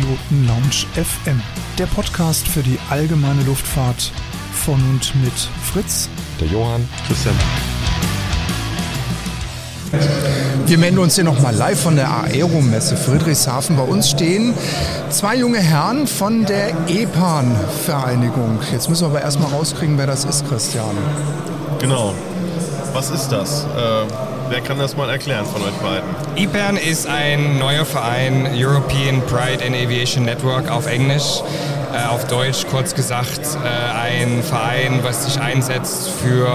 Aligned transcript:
Piloten 0.00 0.46
Lounge 0.46 0.86
FM, 0.94 1.42
der 1.78 1.84
Podcast 1.86 2.48
für 2.48 2.62
die 2.62 2.78
allgemeine 2.88 3.42
Luftfahrt 3.42 4.12
von 4.52 4.74
und 4.74 5.14
mit 5.22 5.32
Fritz, 5.62 6.08
der 6.40 6.48
Johann, 6.48 6.88
Christian. 7.06 7.34
Wir 10.66 10.78
melden 10.78 10.98
uns 10.98 11.16
hier 11.16 11.24
nochmal 11.24 11.54
live 11.54 11.80
von 11.80 11.96
der 11.96 12.08
Aeromesse 12.10 12.96
Friedrichshafen. 12.96 13.76
Bei 13.76 13.82
uns 13.82 14.08
stehen 14.08 14.54
zwei 15.10 15.36
junge 15.36 15.58
Herren 15.58 16.06
von 16.06 16.46
der 16.46 16.70
EPAN-Vereinigung. 16.88 18.60
Jetzt 18.72 18.88
müssen 18.88 19.02
wir 19.02 19.08
aber 19.08 19.20
erstmal 19.20 19.50
rauskriegen, 19.50 19.98
wer 19.98 20.06
das 20.06 20.24
ist, 20.24 20.48
Christian. 20.48 20.96
Genau. 21.78 22.14
Was 22.92 23.10
ist 23.10 23.28
das? 23.28 23.64
Äh, 23.64 23.68
wer 24.48 24.60
kann 24.60 24.78
das 24.78 24.96
mal 24.96 25.08
erklären 25.08 25.46
von 25.46 25.62
euch 25.62 25.74
beiden? 25.74 26.08
EPAN 26.36 26.76
ist 26.76 27.06
ein 27.06 27.58
neuer 27.58 27.84
Verein, 27.84 28.48
European 28.54 29.22
Pride 29.22 29.64
in 29.64 29.74
Aviation 29.74 30.24
Network 30.24 30.70
auf 30.70 30.86
Englisch. 30.86 31.42
Äh, 31.92 32.06
auf 32.06 32.26
Deutsch 32.26 32.66
kurz 32.70 32.94
gesagt 32.94 33.40
äh, 33.64 33.68
ein 33.68 34.42
Verein, 34.42 35.00
was 35.02 35.24
sich 35.24 35.40
einsetzt 35.40 36.08
für 36.08 36.48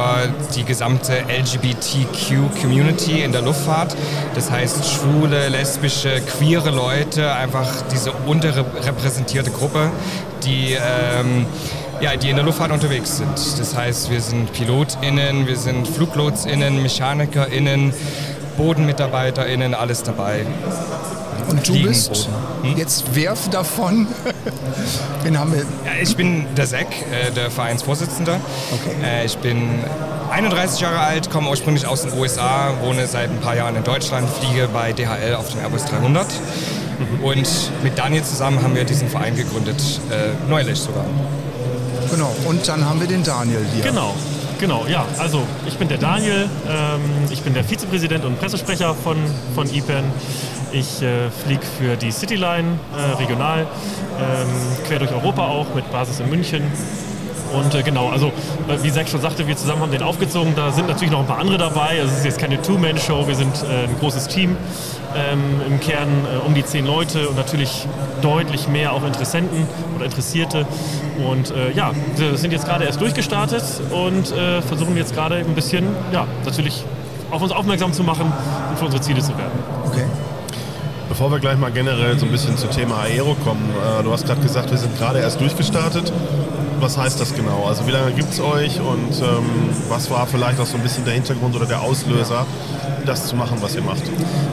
die 0.55 0.63
gesamte 0.63 1.23
LGBTQ-Community 1.27 3.21
in 3.21 3.31
der 3.31 3.41
Luftfahrt. 3.41 3.95
Das 4.33 4.49
heißt 4.49 4.85
schwule, 4.85 5.49
lesbische, 5.49 6.21
queere 6.21 6.69
Leute, 6.69 7.33
einfach 7.33 7.67
diese 7.91 8.11
unterrepräsentierte 8.11 9.51
Gruppe, 9.51 9.89
die 10.45 10.73
ähm, 10.73 11.45
ja, 12.01 12.15
die 12.15 12.29
in 12.29 12.35
der 12.35 12.45
Luftfahrt 12.45 12.71
unterwegs 12.71 13.17
sind. 13.17 13.59
Das 13.59 13.75
heißt, 13.75 14.09
wir 14.09 14.21
sind 14.21 14.51
PilotInnen, 14.53 15.47
wir 15.47 15.57
sind 15.57 15.87
FluglotSInnen, 15.87 16.81
MechanikerInnen, 16.81 17.93
BodenmitarbeiterInnen, 18.57 19.73
alles 19.73 20.03
dabei. 20.03 20.45
Und 21.49 21.67
du 21.67 21.83
bist 21.83 22.27
hm? 22.63 22.77
jetzt 22.77 23.15
werf 23.15 23.49
davon. 23.49 24.07
Wen 25.23 25.39
haben 25.39 25.53
wir? 25.53 25.59
Ja, 25.59 26.01
ich 26.01 26.15
bin 26.15 26.45
der 26.55 26.65
Zack, 26.65 26.87
äh, 27.11 27.31
der 27.31 27.51
Vereinsvorsitzende. 27.51 28.39
Okay. 28.71 28.95
Äh, 29.03 29.25
ich 29.25 29.37
bin 29.37 29.69
31 30.31 30.79
Jahre 30.79 30.99
alt, 30.99 31.29
komme 31.29 31.49
ursprünglich 31.49 31.85
aus 31.85 32.01
den 32.01 32.17
USA, 32.17 32.73
wohne 32.81 33.05
seit 33.07 33.29
ein 33.29 33.39
paar 33.39 33.55
Jahren 33.55 33.75
in 33.75 33.83
Deutschland, 33.83 34.27
fliege 34.29 34.67
bei 34.73 34.91
DHL 34.91 35.35
auf 35.35 35.49
dem 35.49 35.59
Airbus 35.59 35.85
300. 35.85 36.25
Mhm. 36.25 37.23
Und 37.23 37.47
mit 37.83 37.97
Daniel 37.97 38.23
zusammen 38.23 38.61
haben 38.63 38.75
wir 38.75 38.83
diesen 38.83 39.07
Verein 39.07 39.35
gegründet, 39.35 39.81
äh, 40.09 40.49
neulich 40.49 40.79
sogar. 40.79 41.05
Genau, 42.15 42.33
und 42.47 42.65
dann 42.65 42.85
haben 42.85 43.01
wir 43.01 43.07
den 43.07 43.23
Daniel 43.23 43.65
hier. 43.73 43.83
Genau, 43.83 44.13
genau, 44.57 44.85
ja. 44.87 45.05
Also 45.17 45.41
ich 45.67 45.77
bin 45.77 45.89
der 45.89 45.97
Daniel, 45.97 46.49
ähm, 46.65 47.01
ich 47.29 47.41
bin 47.41 47.53
der 47.53 47.65
Vizepräsident 47.65 48.23
und 48.23 48.39
Pressesprecher 48.39 48.95
von, 48.95 49.17
von 49.53 49.67
IPEN. 49.67 50.05
Ich 50.71 51.01
äh, 51.01 51.29
fliege 51.43 51.65
für 51.77 51.97
die 51.97 52.11
Cityline 52.11 52.79
äh, 52.95 53.21
regional, 53.21 53.67
ähm, 54.17 54.47
quer 54.87 54.99
durch 54.99 55.11
Europa 55.11 55.45
auch, 55.45 55.75
mit 55.75 55.91
Basis 55.91 56.21
in 56.21 56.29
München. 56.29 56.63
Und 57.53 57.75
äh, 57.75 57.83
genau, 57.83 58.09
also 58.09 58.27
äh, 58.27 58.81
wie 58.81 58.91
Zack 58.93 59.09
schon 59.09 59.19
sagte, 59.19 59.45
wir 59.45 59.57
zusammen 59.57 59.81
haben 59.81 59.91
den 59.91 60.01
aufgezogen. 60.01 60.53
Da 60.55 60.71
sind 60.71 60.87
natürlich 60.87 61.11
noch 61.11 61.19
ein 61.19 61.27
paar 61.27 61.39
andere 61.39 61.57
dabei. 61.57 61.99
Also 61.99 62.13
es 62.13 62.19
ist 62.19 62.25
jetzt 62.25 62.39
keine 62.39 62.61
Two-Man-Show, 62.61 63.27
wir 63.27 63.35
sind 63.35 63.53
äh, 63.63 63.89
ein 63.89 63.99
großes 63.99 64.29
Team. 64.29 64.55
Ähm, 65.17 65.61
Im 65.67 65.79
Kern 65.81 66.09
äh, 66.25 66.45
um 66.45 66.53
die 66.53 66.63
zehn 66.63 66.85
Leute 66.85 67.27
und 67.27 67.35
natürlich 67.35 67.87
deutlich 68.21 68.67
mehr 68.67 68.93
auch 68.93 69.03
Interessenten 69.03 69.67
oder 69.95 70.05
Interessierte. 70.05 70.65
Und 71.17 71.51
äh, 71.51 71.71
ja, 71.71 71.91
wir 72.17 72.37
sind 72.37 72.51
jetzt 72.51 72.65
gerade 72.65 72.85
erst 72.85 72.99
durchgestartet 72.99 73.63
und 73.91 74.31
äh, 74.31 74.61
versuchen 74.61 74.97
jetzt 74.97 75.13
gerade 75.13 75.35
ein 75.35 75.55
bisschen, 75.55 75.85
ja, 76.11 76.25
natürlich 76.43 76.83
auf 77.31 77.41
uns 77.41 77.51
aufmerksam 77.51 77.93
zu 77.93 78.03
machen 78.03 78.31
und 78.69 78.77
für 78.77 78.85
unsere 78.85 79.01
Ziele 79.01 79.21
zu 79.21 79.37
werden. 79.37 79.51
Okay. 79.85 80.05
Bevor 81.09 81.31
wir 81.31 81.39
gleich 81.39 81.57
mal 81.57 81.71
generell 81.71 82.17
so 82.17 82.25
ein 82.25 82.31
bisschen 82.31 82.57
zum 82.57 82.71
Thema 82.71 83.01
Aero 83.03 83.35
kommen, 83.43 83.69
äh, 83.99 84.03
du 84.03 84.11
hast 84.11 84.25
gerade 84.25 84.41
gesagt, 84.41 84.71
wir 84.71 84.77
sind 84.77 84.97
gerade 84.97 85.19
erst 85.19 85.39
durchgestartet. 85.39 86.11
Was 86.85 86.99
heißt 86.99 87.19
das 87.19 87.33
genau? 87.33 87.65
Also 87.67 87.87
wie 87.87 87.91
lange 87.91 88.11
gibt 88.11 88.31
es 88.31 88.39
euch 88.39 88.79
und 88.79 89.19
ähm, 89.19 89.71
was 89.89 90.11
war 90.11 90.27
vielleicht 90.27 90.59
auch 90.59 90.67
so 90.67 90.77
ein 90.77 90.83
bisschen 90.83 91.03
der 91.03 91.15
Hintergrund 91.15 91.55
oder 91.55 91.65
der 91.65 91.81
Auslöser, 91.81 92.45
das 93.07 93.25
zu 93.27 93.35
machen, 93.35 93.57
was 93.61 93.75
ihr 93.75 93.81
macht? 93.81 94.03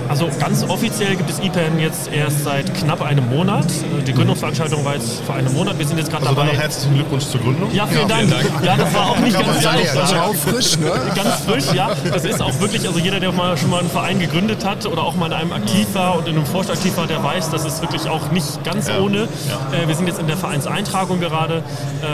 Also 0.08 0.28
ganz 0.38 0.62
offiziell 0.68 1.16
gibt 1.16 1.30
es 1.30 1.40
IPAN 1.40 1.78
jetzt 1.78 2.12
erst 2.12 2.44
seit 2.44 2.74
knapp 2.74 3.02
einem 3.02 3.28
Monat. 3.28 3.66
Die 4.06 4.12
Gründungsveranstaltung 4.12 4.84
war 4.84 4.94
jetzt 4.94 5.20
vor 5.20 5.34
einem 5.34 5.52
Monat. 5.54 5.78
Wir 5.78 5.86
sind 5.86 5.98
jetzt 5.98 6.10
gerade 6.10 6.26
also 6.26 6.34
dabei. 6.34 6.50
Also 6.50 6.60
herzlichen 6.60 6.94
Glückwunsch 6.94 7.24
zur 7.24 7.40
Gründung. 7.40 7.72
Ja, 7.72 7.86
vielen, 7.86 8.02
ja, 8.02 8.08
Dank. 8.08 8.28
vielen 8.28 8.30
Dank. 8.42 8.64
Ja, 8.64 8.76
das 8.76 8.94
war 8.94 9.10
auch 9.10 9.18
nicht 9.18 9.40
ganz 9.40 9.62
leicht. 9.62 9.96
Das 9.96 10.14
war 10.14 10.24
auch 10.26 10.34
frisch, 10.34 10.78
ne? 10.78 10.92
Ganz 11.14 11.34
frisch, 11.46 11.74
ja. 11.74 11.90
Das 12.12 12.24
ist 12.24 12.42
auch 12.42 12.60
wirklich, 12.60 12.86
also 12.86 12.98
jeder, 12.98 13.20
der 13.20 13.32
mal 13.32 13.56
schon 13.56 13.70
mal 13.70 13.80
einen 13.80 13.90
Verein 13.90 14.18
gegründet 14.18 14.64
hat 14.64 14.84
oder 14.86 15.02
auch 15.02 15.16
mal 15.16 15.26
in 15.26 15.32
einem 15.32 15.52
aktiv 15.52 15.86
war 15.94 16.18
und 16.18 16.28
in 16.28 16.36
einem 16.36 16.46
Vorstand 16.46 16.78
aktiv 16.78 16.96
war, 16.96 17.06
der 17.06 17.22
weiß, 17.22 17.50
das 17.50 17.64
ist 17.64 17.80
wirklich 17.80 18.08
auch 18.08 18.30
nicht 18.30 18.62
ganz 18.64 18.88
ja. 18.88 18.98
ohne. 18.98 19.28
Ja. 19.48 19.82
Äh, 19.82 19.88
wir 19.88 19.94
sind 19.94 20.06
jetzt 20.06 20.20
in 20.20 20.26
der 20.26 20.36
Vereinseintragung 20.36 21.20
gerade. 21.20 21.62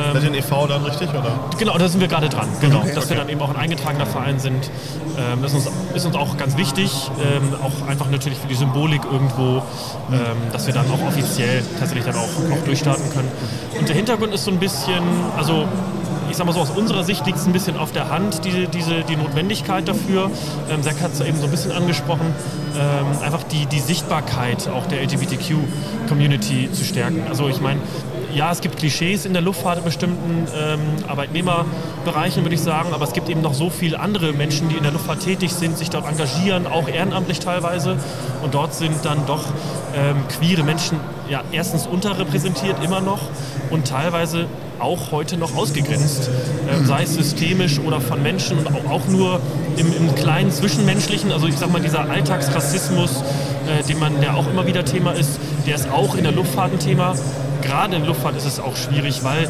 Ähm, 0.08 0.20
Seid 0.20 0.32
ihr 0.32 0.38
e.V. 0.38 0.66
dann 0.66 0.84
richtig? 0.84 1.10
Oder? 1.10 1.38
Genau, 1.58 1.76
da 1.78 1.88
sind 1.88 2.00
wir 2.00 2.08
gerade 2.08 2.28
dran. 2.28 2.48
Genau, 2.60 2.78
okay, 2.78 2.94
dass 2.94 3.04
okay. 3.04 3.10
wir 3.10 3.16
dann 3.18 3.28
eben 3.28 3.40
auch 3.40 3.50
ein 3.50 3.56
eingetragener 3.56 4.06
Verein 4.06 4.38
sind. 4.38 4.70
Ähm, 5.18 5.42
das 5.42 5.52
ist 5.52 5.66
uns, 5.66 5.76
ist 5.94 6.06
uns 6.06 6.16
auch 6.16 6.36
ganz 6.36 6.56
wichtig 6.56 7.10
ähm, 7.18 7.54
auch 7.62 7.88
einfach 7.88 8.10
natürlich 8.10 8.38
für 8.38 8.48
die 8.48 8.54
Symbolik 8.54 9.02
irgendwo, 9.10 9.62
ähm, 10.12 10.36
dass 10.52 10.66
wir 10.66 10.74
dann 10.74 10.86
auch 10.90 11.06
offiziell 11.06 11.62
tatsächlich 11.78 12.04
dann 12.04 12.16
auch, 12.16 12.52
auch 12.52 12.64
durchstarten 12.64 13.10
können. 13.12 13.30
Und 13.78 13.88
der 13.88 13.96
Hintergrund 13.96 14.32
ist 14.34 14.44
so 14.44 14.50
ein 14.50 14.58
bisschen, 14.58 15.02
also 15.36 15.66
ich 16.30 16.36
sag 16.36 16.46
mal 16.46 16.52
so, 16.52 16.60
aus 16.60 16.70
unserer 16.70 17.04
Sicht 17.04 17.24
liegt 17.26 17.38
es 17.38 17.46
ein 17.46 17.52
bisschen 17.52 17.76
auf 17.76 17.92
der 17.92 18.10
Hand, 18.10 18.44
die, 18.44 18.66
diese, 18.66 19.02
die 19.02 19.16
Notwendigkeit 19.16 19.88
dafür. 19.88 20.30
Ähm, 20.70 20.82
Zack 20.82 21.00
hat 21.00 21.12
es 21.12 21.20
eben 21.20 21.38
so 21.38 21.44
ein 21.44 21.50
bisschen 21.50 21.72
angesprochen, 21.72 22.34
ähm, 22.78 23.22
einfach 23.22 23.42
die, 23.44 23.66
die 23.66 23.80
Sichtbarkeit 23.80 24.68
auch 24.68 24.86
der 24.86 25.02
LGBTQ-Community 25.02 26.70
zu 26.72 26.84
stärken. 26.84 27.22
Also 27.28 27.48
ich 27.48 27.60
meine, 27.60 27.80
ja, 28.34 28.52
es 28.52 28.60
gibt 28.60 28.76
Klischees 28.76 29.24
in 29.24 29.32
der 29.32 29.42
Luftfahrt 29.42 29.78
in 29.78 29.84
bestimmten 29.84 30.46
ähm, 30.56 30.80
Arbeitnehmerbereichen, 31.06 32.44
würde 32.44 32.54
ich 32.54 32.60
sagen, 32.60 32.92
aber 32.92 33.04
es 33.04 33.12
gibt 33.12 33.28
eben 33.28 33.40
noch 33.40 33.54
so 33.54 33.70
viele 33.70 34.00
andere 34.00 34.32
Menschen, 34.32 34.68
die 34.68 34.76
in 34.76 34.82
der 34.82 34.92
Luftfahrt 34.92 35.20
tätig 35.20 35.52
sind, 35.52 35.78
sich 35.78 35.90
dort 35.90 36.06
engagieren, 36.06 36.66
auch 36.66 36.88
ehrenamtlich 36.88 37.40
teilweise. 37.40 37.96
Und 38.42 38.54
dort 38.54 38.74
sind 38.74 39.04
dann 39.04 39.26
doch 39.26 39.44
ähm, 39.94 40.16
queere 40.28 40.62
Menschen 40.62 41.00
ja, 41.28 41.42
erstens 41.52 41.86
unterrepräsentiert 41.86 42.82
immer 42.82 43.00
noch 43.00 43.20
und 43.70 43.86
teilweise 43.86 44.46
auch 44.78 45.10
heute 45.10 45.36
noch 45.36 45.56
ausgegrenzt, 45.56 46.30
ähm, 46.70 46.86
sei 46.86 47.02
es 47.02 47.14
systemisch 47.14 47.80
oder 47.80 48.00
von 48.00 48.22
Menschen 48.22 48.58
und 48.58 48.68
auch, 48.68 48.90
auch 48.90 49.06
nur 49.08 49.40
im, 49.76 49.92
im, 49.92 50.14
kleinen 50.14 50.52
Zwischenmenschlichen. 50.52 51.32
Also 51.32 51.46
ich 51.46 51.56
sag 51.56 51.72
mal, 51.72 51.80
dieser 51.80 52.08
Alltagsrassismus, 52.08 53.22
äh, 53.66 53.94
man, 53.94 54.20
der 54.20 54.36
auch 54.36 54.48
immer 54.48 54.66
wieder 54.66 54.84
Thema 54.84 55.12
ist, 55.12 55.38
der 55.66 55.74
ist 55.74 55.90
auch 55.90 56.14
in 56.14 56.22
der 56.22 56.32
Luftfahrt 56.32 56.72
ein 56.72 56.78
Thema 56.78 57.14
gerade 57.68 57.96
in 57.96 58.04
Luftfahrt 58.04 58.36
ist 58.36 58.46
es 58.46 58.58
auch 58.58 58.76
schwierig, 58.76 59.22
weil, 59.22 59.48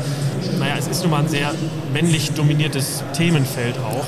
naja, 0.58 0.74
es 0.78 0.88
ist 0.88 1.02
nun 1.02 1.12
mal 1.12 1.20
ein 1.20 1.28
sehr 1.28 1.52
männlich 1.92 2.32
dominiertes 2.32 3.04
Themenfeld 3.12 3.76
auch. 3.78 4.04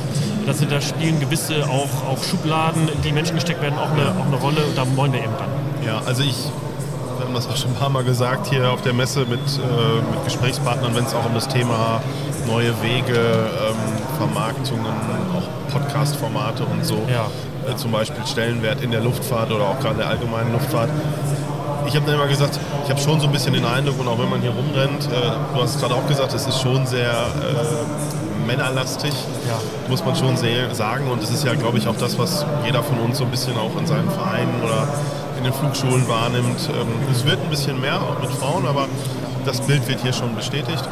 Also 0.47 0.65
da 0.65 0.81
spielen 0.81 1.21
gewisse 1.21 1.65
auch, 1.69 2.09
auch 2.09 2.23
Schubladen, 2.25 2.89
die 3.05 3.13
Menschen 3.13 3.37
gesteckt 3.37 3.63
werden, 3.63 3.79
auch 3.79 3.93
eine, 3.93 4.11
auch 4.11 4.27
eine 4.27 4.37
Rolle 4.37 4.65
und 4.65 4.77
da 4.77 4.85
wollen 4.97 5.13
wir 5.13 5.21
eben 5.21 5.35
ran. 5.35 5.49
Ja, 5.87 6.03
also 6.05 6.23
ich 6.23 6.37
wir 7.19 7.27
haben 7.27 7.35
das 7.35 7.49
auch 7.49 7.57
schon 7.57 7.73
ein 7.73 7.77
paar 7.77 7.91
Mal 7.91 8.03
gesagt 8.03 8.47
hier 8.47 8.71
auf 8.71 8.81
der 8.81 8.95
Messe 8.95 9.21
mit, 9.27 9.41
äh, 9.41 10.11
mit 10.11 10.25
Gesprächspartnern, 10.25 10.97
wenn 10.97 11.05
es 11.05 11.15
auch 11.15 11.27
um 11.27 11.35
das 11.35 11.49
Thema 11.49 12.01
neue 12.47 12.73
Wege, 12.83 13.13
ähm, 13.13 13.77
Vermarktungen, 14.17 14.87
auch 15.37 15.71
Podcast-Formate 15.71 16.65
und 16.65 16.85
so, 16.85 17.07
ja. 17.11 17.27
äh, 17.71 17.77
zum 17.77 17.93
Beispiel 17.93 18.27
Stellenwert 18.27 18.83
in 18.83 18.91
der 18.91 19.03
Luftfahrt 19.03 19.53
oder 19.53 19.65
auch 19.65 19.79
gerade 19.81 19.99
der 19.99 20.09
allgemeinen 20.09 20.53
Luftfahrt, 20.53 20.89
ich 21.91 21.97
habe 21.97 22.07
dann 22.07 22.15
immer 22.15 22.29
gesagt, 22.29 22.59
ich 22.85 22.91
habe 22.91 23.01
schon 23.01 23.19
so 23.19 23.27
ein 23.27 23.33
bisschen 23.33 23.53
den 23.53 23.65
Eindruck, 23.65 23.99
und 23.99 24.07
auch 24.07 24.19
wenn 24.19 24.31
man 24.31 24.41
hier 24.41 24.53
rumrennt, 24.53 25.07
äh, 25.07 25.55
du 25.55 25.61
hast 25.61 25.75
es 25.75 25.81
gerade 25.81 25.95
auch 25.95 26.07
gesagt, 26.07 26.33
es 26.33 26.47
ist 26.47 26.61
schon 26.61 26.87
sehr 26.87 27.11
äh, 27.11 28.47
männerlastig, 28.47 29.13
ja. 29.49 29.59
muss 29.89 30.05
man 30.05 30.15
schon 30.15 30.37
sehr 30.37 30.73
sagen. 30.73 31.11
Und 31.11 31.21
es 31.21 31.31
ist 31.31 31.45
ja, 31.45 31.55
glaube 31.55 31.79
ich, 31.79 31.89
auch 31.89 31.97
das, 31.97 32.17
was 32.17 32.47
jeder 32.65 32.85
von 32.85 32.99
uns 33.01 33.19
so 33.19 33.25
ein 33.25 33.31
bisschen 33.33 33.57
auch 33.57 33.77
in 33.77 33.89
seinen 33.89 34.09
Vereinen 34.09 34.63
oder 34.63 34.87
in 35.39 35.43
den 35.43 35.53
Flugschulen 35.53 36.09
wahrnimmt. 36.09 36.69
Ähm, 36.69 36.87
es 37.11 37.25
wird 37.27 37.41
ein 37.43 37.51
bisschen 37.51 37.81
mehr, 37.81 37.97
auch 37.97 38.21
mit 38.21 38.31
Frauen, 38.31 38.69
aber 38.69 38.87
das 39.45 39.61
Bild 39.61 39.89
wird 39.89 40.01
hier 40.01 40.13
schon 40.13 40.37
bestätigt. 40.37 40.85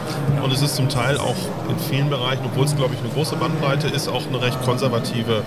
Und 0.42 0.52
es 0.52 0.62
ist 0.62 0.74
zum 0.74 0.88
Teil 0.88 1.16
auch 1.18 1.36
in 1.68 1.78
vielen 1.78 2.10
Bereichen, 2.10 2.42
obwohl 2.44 2.64
es, 2.64 2.74
glaube 2.74 2.94
ich, 2.94 3.00
eine 3.00 3.10
große 3.10 3.36
Bandbreite 3.36 3.86
ist, 3.86 4.08
auch 4.08 4.26
eine 4.26 4.42
recht 4.42 4.60
konservative 4.64 5.44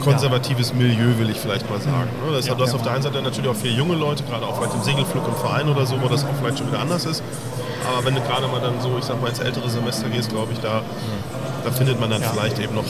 konservatives 0.00 0.72
Milieu, 0.74 1.18
will 1.18 1.30
ich 1.30 1.38
vielleicht 1.38 1.68
mal 1.70 1.80
sagen. 1.80 2.10
Ne? 2.26 2.32
Das, 2.32 2.46
ja, 2.46 2.54
du 2.54 2.62
hast 2.62 2.74
auf 2.74 2.82
der 2.82 2.92
einen 2.92 3.02
Seite 3.02 3.22
natürlich 3.22 3.50
auch 3.50 3.56
viele 3.56 3.74
junge 3.74 3.94
Leute, 3.94 4.24
gerade 4.24 4.46
auch 4.46 4.56
vielleicht 4.56 4.74
im 4.74 4.82
Segelflug 4.82 5.26
im 5.26 5.34
Verein 5.34 5.68
oder 5.68 5.86
so, 5.86 6.00
wo 6.00 6.08
das 6.08 6.24
auch 6.24 6.28
vielleicht 6.40 6.58
schon 6.58 6.68
wieder 6.68 6.80
anders 6.80 7.04
ist. 7.04 7.22
Aber 7.86 8.04
wenn 8.04 8.14
du 8.14 8.20
gerade 8.20 8.46
mal 8.46 8.60
dann 8.60 8.80
so, 8.80 8.96
ich 8.98 9.04
sag 9.04 9.20
mal, 9.20 9.28
ins 9.28 9.38
ältere 9.38 9.68
Semester 9.68 10.08
gehst, 10.08 10.30
glaube 10.30 10.52
ich, 10.52 10.60
da, 10.60 10.82
da 11.64 11.70
findet 11.70 11.98
man 11.98 12.10
dann 12.10 12.22
ja. 12.22 12.28
vielleicht 12.28 12.58
eben 12.58 12.74
noch 12.74 12.84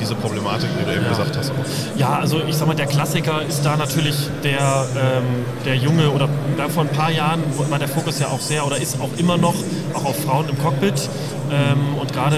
diese 0.00 0.14
Problematik, 0.14 0.68
die 0.78 0.84
du 0.84 0.92
eben 0.92 1.02
ja. 1.02 1.08
gesagt 1.08 1.36
hast. 1.36 1.52
Ja, 1.96 2.18
also 2.18 2.40
ich 2.46 2.56
sag 2.56 2.66
mal, 2.66 2.74
der 2.74 2.86
Klassiker 2.86 3.42
ist 3.42 3.64
da 3.64 3.76
natürlich 3.76 4.16
der, 4.44 4.86
ähm, 4.96 5.24
der 5.64 5.76
Junge 5.76 6.10
oder 6.10 6.28
da 6.56 6.68
vor 6.68 6.84
ein 6.84 6.88
paar 6.88 7.10
Jahren 7.10 7.42
war 7.70 7.78
der 7.78 7.88
Fokus 7.88 8.18
ja 8.18 8.28
auch 8.28 8.40
sehr 8.40 8.66
oder 8.66 8.76
ist 8.76 9.00
auch 9.00 9.10
immer 9.18 9.36
noch 9.36 9.54
auch 9.96 10.04
auf 10.04 10.16
Frauen 10.24 10.48
im 10.48 10.58
Cockpit. 10.58 11.08
Ähm, 11.50 11.98
und 12.00 12.12
gerade 12.12 12.36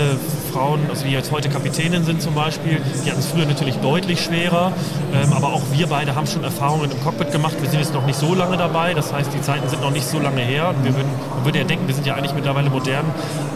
Frauen, 0.53 0.81
also 0.89 1.05
die 1.05 1.13
jetzt 1.13 1.33
heute 1.33 1.49
Kapitänin 1.49 2.05
sind 2.05 2.23
zum 2.23 2.35
Beispiel, 2.35 2.81
die 3.05 3.11
hatten 3.11 3.21
es 3.21 3.27
früher 3.27 3.47
natürlich 3.47 3.77
deutlich 3.77 4.23
schwerer. 4.23 4.73
Ähm, 5.15 5.33
aber 5.33 5.49
auch 5.49 5.63
wir 5.73 5.87
beide 5.87 6.15
haben 6.15 6.27
schon 6.27 6.45
Erfahrungen 6.45 6.91
im 6.91 7.03
Cockpit 7.03 7.33
gemacht. 7.33 7.55
Wir 7.61 7.69
sind 7.69 7.81
jetzt 7.81 7.95
noch 7.95 8.07
nicht 8.07 8.19
so 8.19 8.35
lange 8.35 8.57
dabei. 8.57 8.95
Das 8.95 9.13
heißt, 9.13 9.33
die 9.35 9.41
Zeiten 9.41 9.69
sind 9.69 9.83
noch 9.83 9.91
nicht 9.91 10.07
so 10.07 10.19
lange 10.19 10.41
her. 10.41 10.75
Wir 10.83 10.95
würden, 10.95 11.11
man 11.35 11.45
würde 11.45 11.59
ja 11.59 11.65
denken, 11.65 11.87
wir 11.87 11.95
sind 11.95 12.07
ja 12.07 12.15
eigentlich 12.15 12.35
mittlerweile 12.35 12.71
modern. 12.71 13.07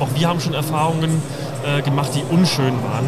Auch 0.01 0.09
wir 0.15 0.29
haben 0.29 0.41
schon 0.41 0.55
Erfahrungen 0.55 1.23
äh, 1.67 1.83
gemacht, 1.83 2.11
die 2.15 2.23
unschön 2.35 2.75
waren. 2.83 3.07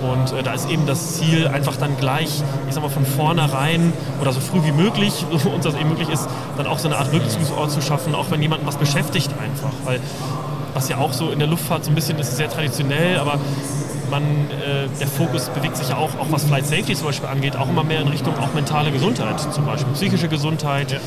Und 0.00 0.32
äh, 0.32 0.42
da 0.42 0.52
ist 0.52 0.68
eben 0.70 0.86
das 0.86 1.14
Ziel, 1.14 1.48
einfach 1.48 1.76
dann 1.76 1.96
gleich, 1.96 2.42
ich 2.68 2.74
sag 2.74 2.82
mal, 2.82 2.88
von 2.88 3.04
vornherein 3.04 3.92
oder 4.20 4.32
so 4.32 4.40
früh 4.40 4.62
wie 4.64 4.72
möglich, 4.72 5.26
so 5.36 5.50
uns 5.50 5.64
das 5.64 5.74
eben 5.74 5.88
möglich 5.88 6.08
ist, 6.08 6.28
dann 6.56 6.66
auch 6.66 6.78
so 6.78 6.88
eine 6.88 6.96
Art 6.98 7.12
Rückzugsort 7.12 7.70
zu 7.70 7.82
schaffen, 7.82 8.14
auch 8.14 8.30
wenn 8.30 8.42
jemanden 8.42 8.66
was 8.66 8.76
beschäftigt 8.76 9.30
einfach. 9.42 9.72
Weil 9.84 10.00
was 10.74 10.88
ja 10.88 10.98
auch 10.98 11.12
so 11.12 11.30
in 11.30 11.38
der 11.38 11.48
Luftfahrt 11.48 11.84
so 11.84 11.90
ein 11.90 11.94
bisschen 11.94 12.18
ist, 12.18 12.36
sehr 12.36 12.48
traditionell, 12.48 13.18
aber 13.18 13.38
man, 14.10 14.22
äh, 14.22 14.88
der 14.98 15.06
Fokus 15.06 15.48
bewegt 15.48 15.76
sich 15.76 15.88
ja 15.88 15.96
auch, 15.96 16.10
auch 16.18 16.26
was 16.30 16.44
Flight 16.44 16.66
Safety 16.66 16.94
zum 16.94 17.06
Beispiel 17.06 17.28
angeht, 17.28 17.56
auch 17.56 17.68
immer 17.68 17.84
mehr 17.84 18.00
in 18.00 18.08
Richtung 18.08 18.36
auch 18.38 18.54
mentale 18.54 18.90
Gesundheit, 18.90 19.40
zum 19.52 19.66
Beispiel 19.66 19.92
psychische 19.94 20.28
Gesundheit. 20.28 20.92
Ja. 20.92 20.98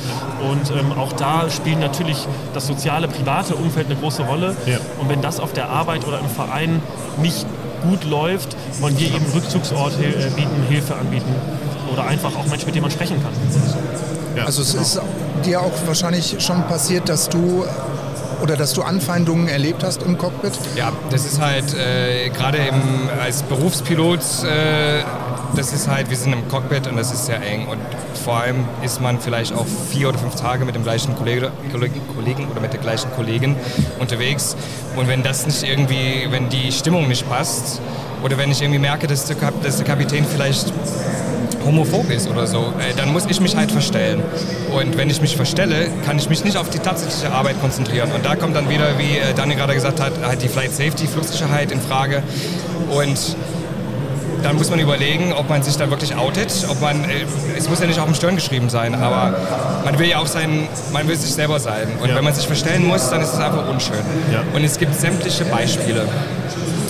Und 0.49 0.71
ähm, 0.71 0.91
auch 0.97 1.13
da 1.13 1.49
spielt 1.49 1.79
natürlich 1.79 2.17
das 2.53 2.67
soziale, 2.67 3.07
private 3.07 3.55
Umfeld 3.55 3.87
eine 3.87 3.95
große 3.95 4.23
Rolle. 4.23 4.55
Ja. 4.65 4.77
Und 4.99 5.09
wenn 5.09 5.21
das 5.21 5.39
auf 5.39 5.53
der 5.53 5.69
Arbeit 5.69 6.07
oder 6.07 6.19
im 6.19 6.29
Verein 6.29 6.81
nicht 7.21 7.45
gut 7.81 8.03
läuft, 8.03 8.55
wollen 8.79 8.97
wir 8.97 9.07
eben 9.07 9.25
Rückzugsorte 9.33 10.03
äh, 10.03 10.29
bieten, 10.35 10.63
Hilfe 10.69 10.95
anbieten 10.95 11.33
oder 11.91 12.05
einfach 12.05 12.35
auch 12.35 12.45
Menschen, 12.45 12.65
mit 12.65 12.75
denen 12.75 12.83
man 12.83 12.91
sprechen 12.91 13.21
kann. 13.21 13.33
Ja, 14.35 14.45
also 14.45 14.61
es 14.61 14.71
genau. 14.71 14.83
ist 14.83 15.01
dir 15.45 15.61
auch 15.61 15.73
wahrscheinlich 15.85 16.35
schon 16.39 16.63
passiert, 16.67 17.09
dass 17.09 17.29
du 17.29 17.65
oder 18.41 18.55
dass 18.55 18.73
du 18.73 18.81
Anfeindungen 18.81 19.47
erlebt 19.47 19.83
hast 19.83 20.01
im 20.03 20.17
Cockpit? 20.17 20.53
Ja, 20.75 20.91
das 21.11 21.25
ist 21.25 21.39
halt 21.39 21.75
äh, 21.75 22.29
gerade 22.29 22.59
als 23.21 23.43
Berufspilot, 23.43 24.19
äh, 24.19 25.03
das 25.55 25.73
ist 25.73 25.87
halt, 25.87 26.09
wir 26.09 26.17
sind 26.17 26.33
im 26.33 26.47
Cockpit 26.47 26.87
und 26.87 26.97
das 26.97 27.11
ist 27.11 27.25
sehr 27.25 27.41
eng 27.41 27.67
und 27.67 27.79
vor 28.23 28.37
allem 28.37 28.65
ist 28.83 29.01
man 29.01 29.19
vielleicht 29.19 29.53
auch 29.53 29.65
vier 29.89 30.09
oder 30.09 30.17
fünf 30.17 30.35
Tage 30.35 30.65
mit 30.65 30.75
dem 30.75 30.83
gleichen 30.83 31.15
Kollege, 31.15 31.51
Kollegen 32.15 32.47
oder 32.49 32.61
mit 32.61 32.73
der 32.73 32.79
gleichen 32.79 33.11
Kollegin 33.11 33.55
unterwegs 33.99 34.55
und 34.95 35.07
wenn 35.07 35.23
das 35.23 35.45
nicht 35.45 35.63
irgendwie, 35.63 36.27
wenn 36.29 36.49
die 36.49 36.71
Stimmung 36.71 37.07
nicht 37.07 37.27
passt 37.29 37.81
oder 38.23 38.37
wenn 38.37 38.51
ich 38.51 38.61
irgendwie 38.61 38.79
merke, 38.79 39.07
dass 39.07 39.25
der, 39.25 39.37
dass 39.63 39.77
der 39.77 39.85
Kapitän 39.85 40.25
vielleicht 40.25 40.71
homophob 41.65 42.09
ist 42.09 42.29
oder 42.29 42.47
so, 42.47 42.73
äh, 42.79 42.93
dann 42.95 43.11
muss 43.13 43.25
ich 43.27 43.39
mich 43.39 43.55
halt 43.55 43.71
verstellen. 43.71 44.23
Und 44.73 44.97
wenn 44.97 45.09
ich 45.09 45.21
mich 45.21 45.35
verstelle, 45.35 45.89
kann 46.05 46.17
ich 46.17 46.27
mich 46.27 46.43
nicht 46.43 46.57
auf 46.57 46.69
die 46.69 46.79
tatsächliche 46.79 47.31
Arbeit 47.31 47.59
konzentrieren. 47.61 48.11
Und 48.11 48.25
da 48.25 48.35
kommt 48.35 48.55
dann 48.55 48.67
wieder, 48.69 48.97
wie 48.97 49.17
äh, 49.17 49.33
Daniel 49.35 49.57
gerade 49.57 49.75
gesagt 49.75 49.99
hat, 49.99 50.13
halt 50.23 50.41
die 50.41 50.47
Flight 50.47 50.71
Safety, 50.71 51.07
Flugsicherheit 51.07 51.71
in 51.71 51.79
Frage. 51.79 52.23
Und 52.89 53.35
dann 54.43 54.55
muss 54.55 54.69
man 54.69 54.79
überlegen, 54.79 55.33
ob 55.33 55.49
man 55.49 55.63
sich 55.63 55.77
da 55.77 55.89
wirklich 55.89 56.15
outet, 56.15 56.51
ob 56.69 56.81
man, 56.81 57.03
äh, 57.03 57.25
es 57.57 57.69
muss 57.69 57.79
ja 57.79 57.87
nicht 57.87 57.99
auf 57.99 58.05
dem 58.05 58.15
Stirn 58.15 58.35
geschrieben 58.35 58.69
sein, 58.69 58.95
aber 58.95 59.37
man 59.85 59.99
will 59.99 60.07
ja 60.07 60.19
auch 60.19 60.27
sein, 60.27 60.67
man 60.91 61.07
will 61.07 61.15
sich 61.15 61.33
selber 61.33 61.59
sein. 61.59 61.87
Und 62.01 62.09
ja. 62.09 62.15
wenn 62.15 62.23
man 62.23 62.33
sich 62.33 62.45
verstellen 62.47 62.87
muss, 62.87 63.09
dann 63.09 63.21
ist 63.21 63.33
es 63.33 63.39
einfach 63.39 63.67
unschön. 63.69 63.97
Ja. 64.31 64.43
Und 64.53 64.63
es 64.63 64.77
gibt 64.77 64.95
sämtliche 64.95 65.45
Beispiele. 65.45 66.07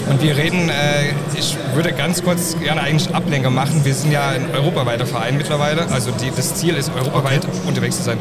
Und 0.10 0.22
wir 0.22 0.36
reden, 0.36 0.70
äh, 0.70 1.14
ich 1.38 1.56
würde 1.74 1.94
ganz 1.94 2.24
kurz 2.24 2.58
gerne 2.60 2.82
eigentlich 2.82 3.14
Ablenker 3.16 3.50
machen. 3.50 3.86
Wir 3.86 3.94
sind 3.94 4.12
ja 4.12 4.30
ein 4.30 4.46
europaweiter 4.54 5.06
Verein 5.06 5.38
mittlerweile. 5.38 5.88
Also 5.90 6.12
die, 6.12 6.32
das 6.36 6.56
Ziel 6.56 6.76
ist, 6.76 6.92
europaweit 6.94 7.46
okay. 7.46 7.58
unterwegs 7.68 7.98
zu 7.98 8.04
sein. 8.04 8.18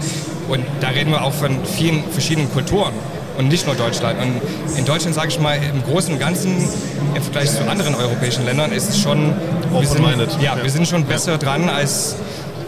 Und 0.48 0.64
da 0.80 0.88
reden 0.88 1.10
wir 1.10 1.22
auch 1.22 1.32
von 1.32 1.64
vielen 1.64 2.04
verschiedenen 2.12 2.52
Kulturen 2.52 2.92
und 3.40 3.48
nicht 3.48 3.66
nur 3.66 3.74
Deutschland. 3.74 4.18
Und 4.20 4.78
in 4.78 4.84
Deutschland, 4.84 5.14
sage 5.14 5.28
ich 5.28 5.40
mal, 5.40 5.56
im 5.56 5.82
Großen 5.82 6.12
und 6.12 6.20
Ganzen 6.20 6.68
im 7.14 7.22
Vergleich 7.22 7.50
zu 7.50 7.68
anderen 7.68 7.94
europäischen 7.94 8.44
Ländern 8.44 8.70
ist 8.70 8.90
es 8.90 8.98
schon, 9.00 9.34
wir 9.70 9.86
sind, 9.86 10.04
ja, 10.40 10.56
wir 10.62 10.70
sind 10.70 10.86
schon 10.86 11.04
besser 11.04 11.38
dran 11.38 11.68
als 11.68 12.16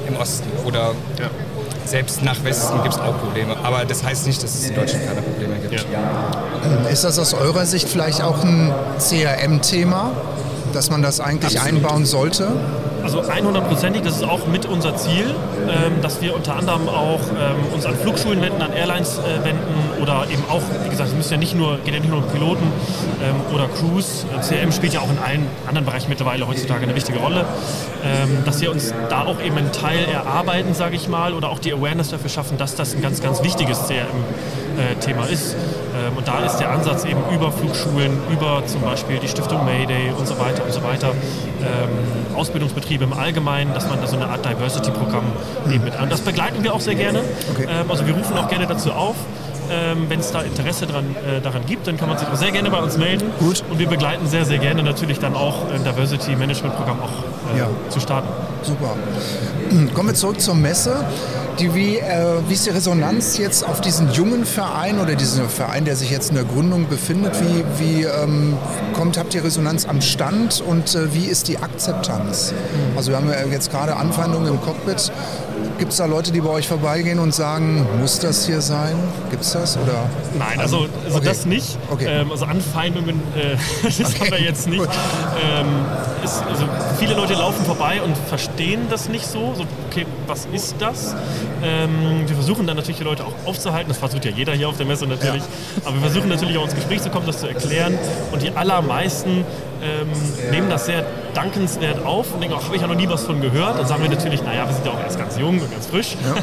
im 0.09 0.17
Osten 0.17 0.49
oder 0.67 0.95
ja 1.19 1.31
selbst 1.85 2.23
nach 2.23 2.43
Westen 2.45 2.83
gibt 2.83 2.95
es 2.95 3.01
auch 3.01 3.19
Probleme. 3.19 3.57
Aber 3.63 3.85
das 3.85 4.03
heißt 4.03 4.27
nicht, 4.27 4.43
dass 4.43 4.55
es 4.55 4.69
in 4.69 4.75
Deutschland 4.75 5.07
keine 5.07 5.21
Probleme 5.21 5.57
gibt. 5.57 5.85
Ja. 5.93 6.89
Ist 6.89 7.05
das 7.05 7.19
aus 7.19 7.35
eurer 7.35 7.67
Sicht 7.67 7.89
vielleicht 7.89 8.23
auch 8.23 8.43
ein 8.43 8.73
CRM-Thema, 8.99 10.13
dass 10.73 10.91
man 10.91 11.03
das 11.03 11.21
eigentlich 11.21 11.59
Absolut. 11.59 11.85
einbauen 11.85 12.05
sollte? 12.05 12.53
Also 13.03 13.21
100%ig, 13.21 14.03
das 14.03 14.17
ist 14.17 14.25
auch 14.25 14.47
mit 14.47 14.65
unser 14.65 14.97
Ziel, 14.97 15.35
ähm, 15.69 16.01
dass 16.03 16.23
wir 16.23 16.37
unter 16.37 16.55
anderem 16.55 16.89
auch 16.89 17.21
ähm, 17.31 17.75
uns 17.75 17.85
an 17.85 17.97
Flugschulen 17.97 18.41
wenden, 18.41 18.63
an 18.63 18.73
Airlines 18.73 19.19
äh, 19.19 19.45
wenden 19.45 20.01
oder 20.01 20.27
eben 20.31 20.45
auch, 20.49 20.63
wie 20.85 20.89
gesagt, 20.89 21.11
es 21.11 21.17
müssen 21.17 21.33
ja 21.33 21.39
nicht 21.39 21.57
nur, 21.57 21.79
geht 21.79 21.95
ja 21.95 22.01
nicht 22.01 22.11
nur 22.11 22.19
um 22.19 22.29
Piloten 22.29 22.65
ähm, 23.23 23.55
oder 23.55 23.69
Crews. 23.69 24.25
CRM 24.41 24.71
spielt 24.71 24.95
ja 24.95 25.01
auch 25.01 25.11
in 25.11 25.19
allen 25.19 25.47
anderen 25.67 25.85
Bereichen 25.85 26.09
mittlerweile 26.11 26.47
heutzutage 26.47 26.85
eine 26.85 26.95
wichtige 26.95 27.19
Rolle, 27.19 27.45
dass 28.45 28.61
wir 28.61 28.71
uns 28.71 28.93
da 29.09 29.23
auch 29.23 29.41
eben 29.41 29.57
einen 29.57 29.71
Teil 29.71 30.05
erarbeiten, 30.13 30.75
sage 30.75 30.97
ich 30.97 31.09
mal, 31.09 31.35
oder 31.35 31.51
auch 31.51 31.61
die 31.61 31.73
Awareness 31.73 32.11
dafür 32.11 32.31
schaffen, 32.31 32.59
dass 32.59 32.75
das 32.75 32.95
ein 32.95 33.03
ganz, 33.03 33.23
ganz 33.23 33.43
wichtiges 33.45 33.87
CRM-Thema 33.87 35.27
äh, 35.29 35.33
ist. 35.33 35.55
Und 36.17 36.27
da 36.27 36.45
ist 36.45 36.59
der 36.59 36.71
Ansatz 36.71 37.05
eben 37.05 37.21
über 37.35 37.53
Flugschulen, 37.53 38.19
über 38.31 38.63
zum 38.67 38.83
Beispiel 38.83 39.19
die 39.19 39.29
Stiftung 39.29 39.65
Mayday 39.65 40.13
und 40.17 40.27
so 40.27 40.39
weiter 40.39 40.65
und 40.65 40.73
so 40.73 40.83
weiter, 40.83 41.13
Ausbildungsbetriebe 42.35 43.05
im 43.05 43.13
Allgemeinen, 43.13 43.73
dass 43.75 43.89
man 43.89 44.01
da 44.01 44.07
so 44.07 44.17
eine 44.17 44.27
Art 44.27 44.45
Diversity-Programm 44.45 45.25
eben 45.71 45.85
mit 45.85 45.97
an. 45.97 46.09
Das 46.11 46.21
begleiten 46.21 46.63
wir 46.63 46.75
auch 46.75 46.81
sehr 46.81 46.95
gerne. 46.95 47.21
Okay. 47.53 47.67
Ähm, 47.69 47.91
also 47.91 48.07
wir 48.07 48.15
rufen 48.15 48.37
auch 48.37 48.49
gerne 48.49 48.67
dazu 48.67 48.93
auf. 48.93 49.17
Ähm, 49.71 50.07
Wenn 50.09 50.21
es 50.21 50.33
da 50.33 50.43
Interesse 50.43 50.87
dran, 50.87 51.15
äh, 51.25 51.41
daran 51.41 51.65
gibt, 51.67 51.87
dann 51.87 51.97
kann 51.97 52.09
man 52.09 52.19
sich 52.19 52.27
auch 52.29 52.35
sehr 52.35 52.51
gerne 52.51 52.69
bei 52.71 52.79
uns 52.79 52.99
melden. 52.99 53.31
Gut. 53.39 53.63
Und 53.71 53.79
wir 53.79 53.89
begleiten 53.89 54.27
sehr, 54.27 54.45
sehr 54.45 54.59
gerne 54.59 54.83
natürlich 54.83 55.19
dann 55.21 55.35
auch 55.35 55.71
ein 55.73 55.85
Diversity 55.85 56.35
Management 56.35 56.77
Programm 56.77 56.99
auch 57.01 57.55
äh, 57.55 57.61
ja. 57.61 57.69
zu 57.89 58.01
starten. 58.01 58.29
Super. 58.63 58.97
Kommen 59.95 60.09
wir 60.09 60.15
zurück 60.15 60.41
zur 60.41 60.55
Messe. 60.55 61.05
Die, 61.59 61.75
wie, 61.75 61.99
äh, 61.99 62.41
wie 62.49 62.55
ist 62.55 62.65
die 62.65 62.71
Resonanz 62.71 63.37
jetzt 63.37 63.67
auf 63.67 63.83
diesen 63.83 64.11
jungen 64.13 64.47
Verein 64.47 64.99
oder 64.99 65.15
diesen 65.15 65.49
Verein, 65.51 65.85
der 65.85 65.97
sich 65.97 66.11
jetzt 66.11 66.31
in 66.31 66.37
der 66.37 66.45
Gründung 66.45 66.89
befindet? 66.89 67.35
Wie, 67.41 67.65
wie 67.79 68.03
ähm, 68.05 68.57
kommt, 68.95 69.19
habt 69.19 69.35
ihr 69.35 69.45
Resonanz 69.45 69.85
am 69.85 70.01
Stand 70.01 70.63
und 70.67 70.95
äh, 70.95 71.13
wie 71.15 71.27
ist 71.27 71.49
die 71.49 71.59
Akzeptanz? 71.59 72.55
Also 72.97 73.11
wir 73.11 73.19
haben 73.19 73.29
ja 73.29 73.45
jetzt 73.51 73.71
gerade 73.71 73.97
Anfeindungen 73.97 74.49
im 74.49 74.61
Cockpit. 74.63 75.13
Gibt 75.83 75.91
es 75.91 75.99
da 75.99 76.05
Leute, 76.07 76.31
die 76.31 76.41
bei 76.41 76.49
euch 76.49 76.69
vorbeigehen 76.69 77.19
und 77.19 77.35
sagen, 77.35 77.85
muss 77.99 78.21
das 78.21 78.47
hier 78.47 78.61
sein? 78.61 78.97
Gibt 79.31 79.43
es 79.43 79.51
das? 79.51 79.77
Oder? 79.77 80.09
Nein, 80.39 80.61
also, 80.61 80.87
also 81.05 81.17
okay. 81.17 81.27
das 81.27 81.45
nicht. 81.45 81.77
Okay. 81.91 82.07
Ähm, 82.07 82.31
also 82.31 82.45
Anfeindungen, 82.45 83.21
äh, 83.35 83.57
das 83.83 83.99
okay. 83.99 84.21
haben 84.21 84.31
wir 84.31 84.41
jetzt 84.43 84.69
nicht. 84.69 84.81
Ähm, 84.81 85.67
ist, 86.23 86.41
also 86.49 86.69
viele 87.01 87.15
Leute 87.15 87.35
laufen 87.35 87.65
vorbei 87.65 88.01
und 88.01 88.17
verstehen 88.17 88.83
das 88.91 89.09
nicht 89.09 89.27
so. 89.27 89.55
so 89.57 89.65
okay, 89.91 90.07
was 90.29 90.47
ist 90.53 90.77
das? 90.79 91.17
Ähm, 91.65 92.29
wir 92.29 92.37
versuchen 92.37 92.65
dann 92.65 92.77
natürlich 92.77 92.99
die 92.99 93.05
Leute 93.05 93.25
auch 93.25 93.35
aufzuhalten. 93.45 93.89
Das 93.89 93.99
versucht 93.99 94.25
ja 94.25 94.31
jeder 94.31 94.53
hier 94.53 94.69
auf 94.69 94.77
der 94.77 94.87
Messe 94.87 95.09
natürlich. 95.09 95.43
Ja. 95.43 95.83
Aber 95.87 95.97
wir 95.97 96.03
versuchen 96.03 96.29
natürlich 96.29 96.59
auch 96.59 96.65
ins 96.65 96.77
Gespräch 96.77 97.03
zu 97.03 97.11
kommen, 97.11 97.27
das 97.27 97.41
zu 97.41 97.49
erklären. 97.49 97.99
Und 98.31 98.41
die 98.41 98.53
allermeisten 98.53 99.45
ähm, 99.83 100.09
nehmen 100.53 100.71
das 100.71 100.87
sehr 100.87 101.05
dankenswert 101.35 102.05
auf 102.05 102.35
und 102.35 102.41
denken, 102.41 102.57
habe 102.57 102.75
ich 102.75 102.83
ja 102.83 102.89
noch 102.89 102.95
nie 102.95 103.09
was 103.09 103.25
von 103.25 103.41
gehört. 103.41 103.79
Dann 103.79 103.87
sagen 103.87 104.03
wir 104.03 104.11
natürlich, 104.11 104.43
naja, 104.43 104.67
wir 104.67 104.75
sind 104.75 104.87
ja 104.87 104.93
auch 104.93 105.01
erst 105.01 105.19
ganz 105.19 105.39
jung 105.39 105.61
und 105.61 105.71
ganz 105.71 105.87
frisch. 105.87 106.17
Ja. 106.25 106.35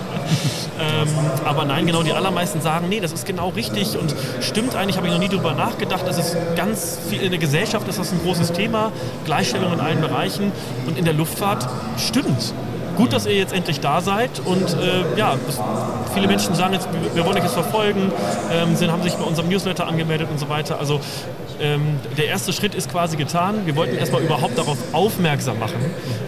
ähm, 1.02 1.08
aber 1.46 1.66
nein, 1.66 1.86
genau, 1.86 2.04
die 2.04 2.14
allermeisten 2.14 2.62
sagen, 2.62 2.90
nee, 2.90 3.00
das 3.00 3.12
ist 3.12 3.26
genau 3.26 3.50
richtig 3.50 3.98
und 3.98 4.16
stimmt 4.42 4.76
eigentlich, 4.76 4.98
habe 4.98 5.08
ich 5.08 5.14
noch 5.14 5.20
nie 5.20 5.30
drüber 5.30 5.54
nachgedacht. 5.54 6.04
Das 6.06 6.18
ist 6.18 6.36
ganz 6.56 7.00
viel, 7.10 7.22
in 7.22 7.32
der 7.32 7.40
Gesellschaft 7.40 7.88
ist 7.88 8.00
das 8.00 8.12
ein 8.12 8.20
großes 8.24 8.52
Thema, 8.54 8.92
Gleichstellung 9.26 9.74
in 9.74 9.80
allen 9.80 10.02
Bereichen 10.02 10.52
und 10.88 10.98
in 10.98 11.06
der 11.06 11.14
Luftfahrt 11.14 11.68
stimmt 11.98 12.54
gut, 13.00 13.14
dass 13.14 13.26
ihr 13.26 13.36
jetzt 13.36 13.54
endlich 13.54 13.80
da 13.80 14.02
seid 14.02 14.42
und 14.44 14.74
äh, 14.74 15.18
ja, 15.18 15.36
viele 16.14 16.28
Menschen 16.28 16.54
sagen 16.54 16.74
jetzt, 16.74 16.90
wir 17.14 17.26
wollen 17.26 17.38
euch 17.38 17.44
jetzt 17.44 17.54
verfolgen, 17.54 18.12
ähm, 18.52 18.76
sind, 18.76 18.92
haben 18.92 19.02
sich 19.02 19.14
bei 19.14 19.24
unserem 19.24 19.48
Newsletter 19.48 19.88
angemeldet 19.88 20.28
und 20.30 20.38
so 20.38 20.50
weiter. 20.50 20.80
Also 20.80 21.00
ähm, 21.62 22.00
der 22.18 22.28
erste 22.28 22.52
Schritt 22.52 22.76
ist 22.76 22.92
quasi 22.92 23.16
getan. 23.16 23.66
Wir 23.66 23.78
wollten 23.78 23.96
erstmal 23.96 24.22
überhaupt 24.22 24.58
darauf 24.58 24.78
aufmerksam 24.92 25.60
machen, 25.60 25.80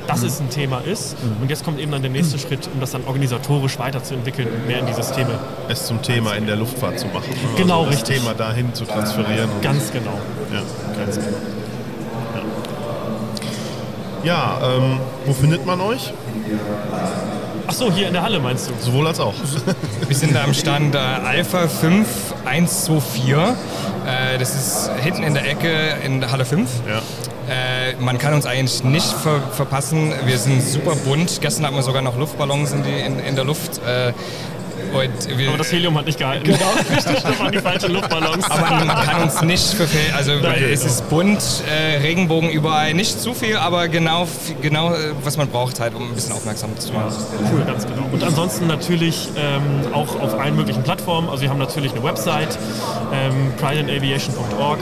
dass 0.08 0.24
es 0.24 0.40
ein 0.40 0.50
Thema 0.50 0.80
ist. 0.80 1.18
Und 1.42 1.50
jetzt 1.50 1.66
kommt 1.66 1.80
eben 1.80 1.92
dann 1.92 2.02
der 2.02 2.12
nächste 2.12 2.40
Schritt, 2.40 2.70
um 2.74 2.80
das 2.80 2.92
dann 2.92 3.04
organisatorisch 3.06 3.78
weiterzuentwickeln 3.78 4.48
und 4.48 4.68
mehr 4.68 4.80
in 4.80 4.86
die 4.86 4.94
Systeme. 4.94 5.40
Es 5.68 5.86
zum 5.86 6.02
Thema 6.02 6.36
in 6.36 6.48
der 6.48 6.56
Luftfahrt 6.56 7.00
zu 7.00 7.08
machen. 7.08 7.30
Also 7.30 7.56
genau, 7.58 7.86
das 7.86 7.96
richtig. 7.96 8.20
Thema 8.20 8.34
dahin 8.34 8.74
zu 8.74 8.86
transferieren. 8.86 9.50
Ganz 9.62 9.92
genau. 9.92 10.18
Ja, 10.54 10.62
ganz 11.04 11.16
genau. 11.18 11.61
Ja, 14.24 14.60
ähm, 14.64 15.00
wo 15.26 15.34
findet 15.34 15.66
man 15.66 15.82
euch? 15.82 16.14
Ach 17.68 17.74
so, 17.74 17.92
hier 17.92 18.08
in 18.08 18.14
der 18.14 18.22
Halle 18.22 18.40
meinst 18.40 18.70
du? 18.70 18.74
Sowohl 18.80 19.08
als 19.08 19.20
auch. 19.20 19.34
Wir 20.08 20.16
sind 20.16 20.36
am 20.38 20.54
Stand 20.54 20.94
äh, 20.94 20.98
Alpha 20.98 21.68
5124. 21.68 23.32
Äh, 23.32 24.38
das 24.38 24.56
ist 24.56 24.92
hinten 25.02 25.24
in 25.24 25.34
der 25.34 25.50
Ecke 25.50 25.96
in 26.06 26.20
der 26.20 26.32
Halle 26.32 26.46
5. 26.46 26.70
Ja. 26.88 26.98
Äh, 27.50 27.96
man 28.00 28.18
kann 28.18 28.34
uns 28.34 28.46
eigentlich 28.46 28.84
nicht 28.84 29.12
ver 29.12 29.42
verpassen. 29.52 30.14
Wir 30.26 30.38
sind 30.38 30.62
super 30.62 30.96
bunt. 30.96 31.40
Gestern 31.42 31.66
hatten 31.66 31.76
wir 31.76 31.84
sogar 31.84 32.02
noch 32.02 32.18
Luftballons 32.18 32.74
in, 32.74 32.84
die, 32.84 33.00
in, 33.00 33.20
in 33.20 33.36
der 33.36 33.46
Luft. 33.46 33.80
Äh, 33.86 34.14
Und 34.94 35.38
wir, 35.38 35.50
aber 35.50 35.58
das 35.58 35.72
Helium 35.72 35.98
hat 35.98 36.06
nicht 36.06 36.20
gehalten. 36.20 36.44
Genau, 36.44 36.60
richtig. 36.96 37.22
Das 37.22 37.40
waren 37.40 37.52
die 37.52 37.60
falschen 37.60 37.92
Luftballons. 37.94 38.50
Aber 38.50 38.86
man 38.86 39.06
kann 39.06 39.24
uns 39.24 39.42
nicht 39.42 39.74
verfehlen. 39.74 40.14
Also 40.16 40.34
es 40.34 40.86
ist 40.86 41.10
bunt, 41.10 41.42
äh, 41.68 41.98
Regenbogen 41.98 42.50
überall. 42.50 42.94
Nicht 42.94 43.20
zu 43.20 43.34
viel, 43.34 43.58
aber 43.58 43.88
genau, 43.88 44.28
genau 44.62 44.94
äh, 44.94 45.14
was 45.24 45.38
man 45.38 45.48
braucht 45.48 45.80
halt, 45.80 45.96
um 45.96 46.10
ein 46.10 46.16
bisschen 46.16 46.34
aufmerksam 46.34 46.78
zu 46.78 46.94
machen. 46.94 47.14
Cool, 47.52 47.64
ganz 47.66 47.86
genau. 47.86 48.08
Und 48.12 48.24
ansonsten 48.24 48.68
natürlich 48.68 49.30
ähm, 49.38 49.94
auch 49.94 50.20
auf 50.20 50.40
allen 50.40 50.56
möglichen 50.56 50.84
Plattformen. 50.84 51.30
Also 51.30 51.44
wir 51.44 51.50
haben 51.50 51.60
natürlich 51.60 51.92
eine 51.92 52.04
Website, 52.04 52.58
ähm, 53.14 53.54
prideandaviation.org. 53.58 54.80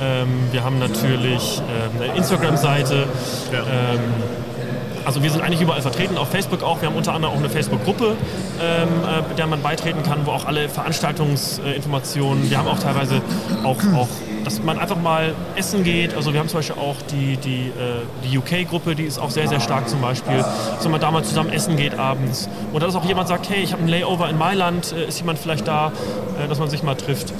Ähm, 0.00 0.28
wir 0.52 0.62
haben 0.62 0.78
natürlich 0.78 1.60
ähm, 1.60 2.02
eine 2.02 2.16
Instagram-Seite. 2.16 3.06
Ja. 3.52 3.64
Also 5.08 5.22
wir 5.22 5.30
sind 5.30 5.40
eigentlich 5.40 5.62
überall 5.62 5.80
vertreten, 5.80 6.18
auf 6.18 6.28
Facebook 6.28 6.62
auch. 6.62 6.82
Wir 6.82 6.90
haben 6.90 6.96
unter 6.96 7.14
anderem 7.14 7.32
auch 7.32 7.38
eine 7.38 7.48
Facebook-Gruppe, 7.48 8.14
ähm, 8.60 8.88
äh, 8.88 9.34
der 9.36 9.46
man 9.46 9.62
beitreten 9.62 10.02
kann, 10.02 10.26
wo 10.26 10.32
auch 10.32 10.44
alle 10.44 10.68
Veranstaltungsinformationen, 10.68 12.50
wir 12.50 12.58
haben 12.58 12.68
auch 12.68 12.78
teilweise 12.78 13.22
auch, 13.64 13.78
auch 13.96 14.08
dass 14.44 14.62
man 14.62 14.78
einfach 14.78 15.00
mal 15.00 15.34
essen 15.56 15.82
geht. 15.82 16.14
Also 16.14 16.34
wir 16.34 16.40
haben 16.40 16.50
zum 16.50 16.58
Beispiel 16.58 16.76
auch 16.76 16.96
die, 17.10 17.38
die, 17.38 17.68
äh, 17.68 18.02
die 18.22 18.36
UK-Gruppe, 18.36 18.94
die 18.94 19.04
ist 19.04 19.18
auch 19.18 19.30
sehr, 19.30 19.48
sehr 19.48 19.60
stark 19.60 19.88
zum 19.88 20.02
Beispiel, 20.02 20.44
dass 20.76 20.86
man 20.86 21.00
da 21.00 21.10
mal 21.10 21.24
zusammen 21.24 21.54
essen 21.54 21.78
geht 21.78 21.98
abends. 21.98 22.46
Und 22.74 22.82
dass 22.82 22.94
auch 22.94 23.06
jemand 23.06 23.28
sagt, 23.28 23.48
hey, 23.48 23.62
ich 23.62 23.72
habe 23.72 23.82
ein 23.82 23.88
Layover 23.88 24.28
in 24.28 24.36
Mailand, 24.36 24.92
äh, 24.92 25.08
ist 25.08 25.20
jemand 25.20 25.38
vielleicht 25.38 25.66
da, 25.66 25.90
äh, 26.38 26.48
dass 26.48 26.58
man 26.58 26.68
sich 26.68 26.82
mal 26.82 26.96
trifft. 26.96 27.32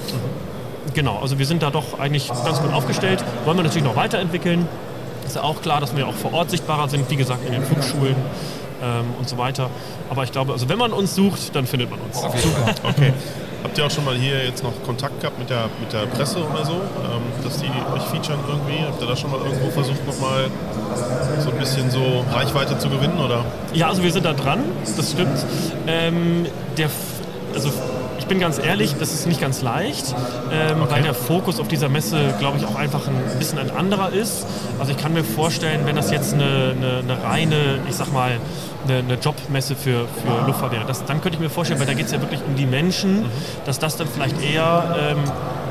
Genau, 0.94 1.18
also 1.20 1.38
wir 1.38 1.44
sind 1.44 1.62
da 1.62 1.68
doch 1.68 2.00
eigentlich 2.00 2.28
ganz 2.28 2.62
gut 2.62 2.72
aufgestellt. 2.72 3.22
Wollen 3.44 3.58
wir 3.58 3.64
natürlich 3.64 3.84
noch 3.84 3.96
weiterentwickeln. 3.96 4.66
Ist 5.28 5.36
ja 5.36 5.42
auch 5.42 5.60
klar, 5.60 5.78
dass 5.80 5.94
wir 5.94 6.08
auch 6.08 6.14
vor 6.14 6.32
Ort 6.32 6.50
sichtbarer 6.50 6.88
sind, 6.88 7.10
wie 7.10 7.16
gesagt, 7.16 7.44
in 7.44 7.52
den 7.52 7.62
Flugschulen 7.62 8.16
ähm, 8.82 9.04
und 9.18 9.28
so 9.28 9.36
weiter. 9.36 9.68
Aber 10.08 10.24
ich 10.24 10.32
glaube, 10.32 10.52
also 10.52 10.70
wenn 10.70 10.78
man 10.78 10.90
uns 10.90 11.14
sucht, 11.14 11.54
dann 11.54 11.66
findet 11.66 11.90
man 11.90 12.00
uns. 12.00 12.16
Super, 12.16 12.74
okay. 12.82 13.12
Habt 13.62 13.76
ihr 13.76 13.84
auch 13.84 13.90
schon 13.90 14.06
mal 14.06 14.14
hier 14.14 14.42
jetzt 14.42 14.62
noch 14.62 14.72
Kontakt 14.86 15.20
gehabt 15.20 15.38
mit 15.38 15.50
der, 15.50 15.68
mit 15.80 15.92
der 15.92 16.06
Presse 16.06 16.38
oder 16.38 16.64
so, 16.64 16.72
ähm, 16.72 17.22
dass 17.44 17.58
die 17.58 17.66
euch 17.66 18.02
featuren 18.04 18.38
irgendwie? 18.48 18.82
Habt 18.86 19.02
ihr 19.02 19.06
da 19.06 19.16
schon 19.16 19.30
mal 19.30 19.40
irgendwo 19.40 19.68
versucht, 19.68 20.06
nochmal 20.06 20.44
so 21.40 21.50
ein 21.50 21.58
bisschen 21.58 21.90
so 21.90 22.24
Reichweite 22.32 22.78
zu 22.78 22.88
gewinnen? 22.88 23.18
Oder? 23.18 23.44
Ja, 23.74 23.88
also 23.88 24.02
wir 24.02 24.12
sind 24.12 24.24
da 24.24 24.32
dran, 24.32 24.60
das 24.96 25.10
stimmt. 25.10 25.44
Ähm, 25.86 26.46
der, 26.78 26.88
also 27.52 27.70
bin 28.26 28.40
ganz 28.40 28.58
ehrlich, 28.58 28.94
das 28.98 29.12
ist 29.12 29.26
nicht 29.26 29.40
ganz 29.40 29.62
leicht, 29.62 30.14
ähm, 30.52 30.82
okay. 30.82 30.90
weil 30.90 31.02
der 31.02 31.14
Fokus 31.14 31.60
auf 31.60 31.68
dieser 31.68 31.88
Messe, 31.88 32.34
glaube 32.38 32.58
ich, 32.58 32.66
auch 32.66 32.76
einfach 32.76 33.06
ein 33.06 33.38
bisschen 33.38 33.58
ein 33.58 33.70
anderer 33.70 34.12
ist. 34.12 34.46
Also 34.78 34.92
ich 34.92 34.98
kann 34.98 35.12
mir 35.12 35.24
vorstellen, 35.24 35.80
wenn 35.84 35.96
das 35.96 36.10
jetzt 36.10 36.34
eine, 36.34 36.74
eine, 36.76 36.98
eine 36.98 37.22
reine, 37.22 37.80
ich 37.88 37.96
sag 37.96 38.12
mal, 38.12 38.32
eine, 38.86 38.98
eine 38.98 39.14
Jobmesse 39.14 39.74
für, 39.76 40.06
für 40.06 40.46
Luftfahrt 40.46 40.72
wäre, 40.72 40.84
das, 40.86 41.04
dann 41.04 41.20
könnte 41.20 41.36
ich 41.36 41.40
mir 41.40 41.50
vorstellen, 41.50 41.80
weil 41.80 41.86
da 41.86 41.94
geht 41.94 42.06
es 42.06 42.12
ja 42.12 42.20
wirklich 42.20 42.40
um 42.46 42.54
die 42.54 42.66
Menschen, 42.66 43.22
mhm. 43.22 43.30
dass 43.64 43.78
das 43.78 43.96
dann 43.96 44.08
vielleicht 44.08 44.42
eher 44.42 44.96
ähm, 45.00 45.18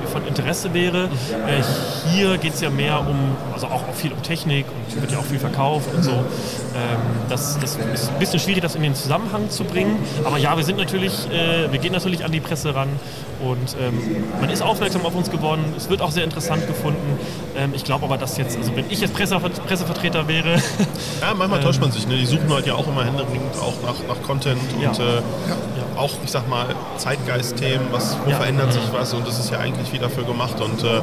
von 0.07 0.25
Interesse 0.27 0.73
wäre. 0.73 1.05
Äh, 1.05 1.63
hier 2.11 2.37
geht 2.37 2.53
es 2.53 2.61
ja 2.61 2.69
mehr 2.69 2.99
um, 2.99 3.35
also 3.53 3.67
auch, 3.67 3.83
viel 3.93 4.11
um 4.11 4.21
Technik 4.21 4.65
und 4.67 5.01
wird 5.01 5.11
ja 5.11 5.17
auch 5.17 5.25
viel 5.25 5.39
verkauft 5.39 5.89
und 5.95 6.03
so. 6.03 6.11
Ähm, 6.11 6.99
das, 7.29 7.57
das, 7.59 7.75
ist 7.75 8.09
ein 8.09 8.19
bisschen 8.19 8.39
schwierig, 8.39 8.61
das 8.61 8.75
in 8.75 8.83
den 8.83 8.95
Zusammenhang 8.95 9.49
zu 9.49 9.63
bringen. 9.63 9.97
Aber 10.23 10.37
ja, 10.37 10.55
wir 10.55 10.63
sind 10.63 10.77
natürlich, 10.77 11.13
äh, 11.31 11.71
wir 11.71 11.79
gehen 11.79 11.93
natürlich 11.93 12.23
an 12.23 12.31
die 12.31 12.39
Presse 12.39 12.75
ran 12.75 12.89
und 13.39 13.75
ähm, 13.79 13.99
man 14.39 14.49
ist 14.49 14.61
aufmerksam 14.61 15.05
auf 15.05 15.15
uns 15.15 15.29
geworden. 15.29 15.73
Es 15.75 15.89
wird 15.89 16.01
auch 16.01 16.11
sehr 16.11 16.23
interessant 16.23 16.67
gefunden. 16.67 17.19
Ähm, 17.55 17.73
ich 17.75 17.83
glaube 17.83 18.05
aber, 18.05 18.17
dass 18.17 18.37
jetzt, 18.37 18.57
also 18.57 18.75
wenn 18.75 18.85
ich 18.89 19.01
jetzt 19.01 19.13
Presse, 19.13 19.39
Pressevertreter 19.39 20.27
wäre. 20.27 20.55
ja, 21.21 21.33
manchmal 21.35 21.61
täuscht 21.61 21.81
man 21.81 21.91
sich. 21.97 22.07
Ne? 22.07 22.17
Die 22.17 22.25
suchen 22.25 22.51
halt 22.51 22.65
ja 22.65 22.73
auch 22.73 22.87
immer 22.87 23.05
händeringend 23.05 23.55
auch 23.61 23.73
nach, 23.83 23.95
nach 24.07 24.21
Content 24.23 24.61
ja. 24.81 24.89
und 24.89 24.99
äh, 24.99 25.15
ja. 25.15 25.76
Auch, 25.97 26.11
ich 26.23 26.31
sag 26.31 26.47
mal, 26.47 26.67
Zeitgeistthemen, 26.97 27.87
was, 27.91 28.17
wo 28.23 28.29
ja. 28.29 28.37
verändert 28.37 28.73
sich 28.73 28.83
was 28.91 29.13
und 29.13 29.27
das 29.27 29.39
ist 29.39 29.51
ja 29.51 29.59
eigentlich 29.59 29.91
wie 29.91 29.99
dafür 29.99 30.23
gemacht 30.23 30.59
und 30.61 30.83
äh, 30.83 31.01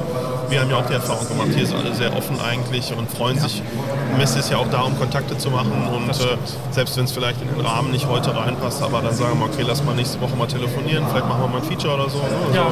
wir 0.48 0.60
haben 0.60 0.70
ja 0.70 0.76
auch 0.76 0.86
die 0.86 0.94
Erfahrung 0.94 1.26
gemacht, 1.28 1.48
hier 1.54 1.66
sind 1.66 1.78
alle 1.78 1.94
sehr 1.94 2.16
offen 2.16 2.38
eigentlich 2.40 2.92
und 2.96 3.10
freuen 3.10 3.38
sich. 3.38 3.62
Die 4.12 4.18
Messe 4.18 4.38
ist 4.38 4.50
ja 4.50 4.58
auch 4.58 4.68
da, 4.70 4.82
um 4.82 4.98
Kontakte 4.98 5.36
zu 5.36 5.50
machen 5.50 5.72
und 5.92 6.08
äh, 6.08 6.36
selbst 6.70 6.96
wenn 6.96 7.04
es 7.04 7.12
vielleicht 7.12 7.40
in 7.42 7.48
den 7.48 7.64
Rahmen 7.64 7.90
nicht 7.90 8.06
heute 8.08 8.36
reinpasst, 8.36 8.82
aber 8.82 9.00
dann 9.00 9.14
sagen 9.14 9.38
wir, 9.38 9.46
okay, 9.46 9.64
lass 9.66 9.82
mal 9.84 9.94
nächste 9.94 10.20
Woche 10.20 10.36
mal 10.36 10.46
telefonieren, 10.46 11.04
vielleicht 11.10 11.28
machen 11.28 11.42
wir 11.42 11.48
mal 11.48 11.58
ein 11.58 11.64
Feature 11.64 11.94
oder 11.94 12.08
so. 12.08 12.18
Ne? 12.18 12.24
Also, 12.46 12.54
ja. 12.54 12.66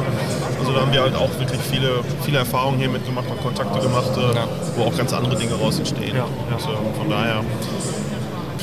also 0.59 0.71
da 0.71 0.81
haben 0.81 0.93
wir 0.93 1.01
halt 1.01 1.15
auch 1.15 1.29
wirklich 1.39 1.61
viele, 1.61 2.03
viele 2.21 2.39
Erfahrungen 2.39 2.79
hier 2.79 2.89
mitgemacht 2.89 3.29
und 3.29 3.41
Kontakte 3.41 3.79
gemacht, 3.79 4.11
äh, 4.17 4.35
ja. 4.35 4.47
wo 4.75 4.83
auch 4.83 4.97
ganz 4.97 5.13
andere 5.13 5.35
Dinge 5.35 5.55
raus 5.55 5.79
entstehen. 5.79 6.15
Ja. 6.15 6.23
Und 6.23 6.59
äh, 6.59 6.97
von 6.97 7.09
daher 7.09 7.41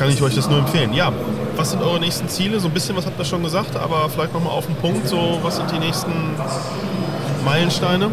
kann 0.00 0.08
ich 0.08 0.22
euch 0.22 0.34
das 0.34 0.48
nur 0.48 0.60
empfehlen. 0.60 0.94
Ja, 0.94 1.12
was 1.56 1.72
sind 1.72 1.82
eure 1.82 2.00
nächsten 2.00 2.26
Ziele? 2.26 2.58
So 2.58 2.68
ein 2.68 2.72
bisschen 2.72 2.96
was 2.96 3.04
habt 3.04 3.18
ihr 3.18 3.24
schon 3.26 3.42
gesagt, 3.42 3.76
aber 3.76 4.08
vielleicht 4.08 4.32
nochmal 4.32 4.54
auf 4.54 4.64
den 4.64 4.76
Punkt, 4.76 5.06
so 5.06 5.38
was 5.42 5.56
sind 5.56 5.70
die 5.70 5.78
nächsten 5.78 6.10
Meilensteine? 7.44 8.10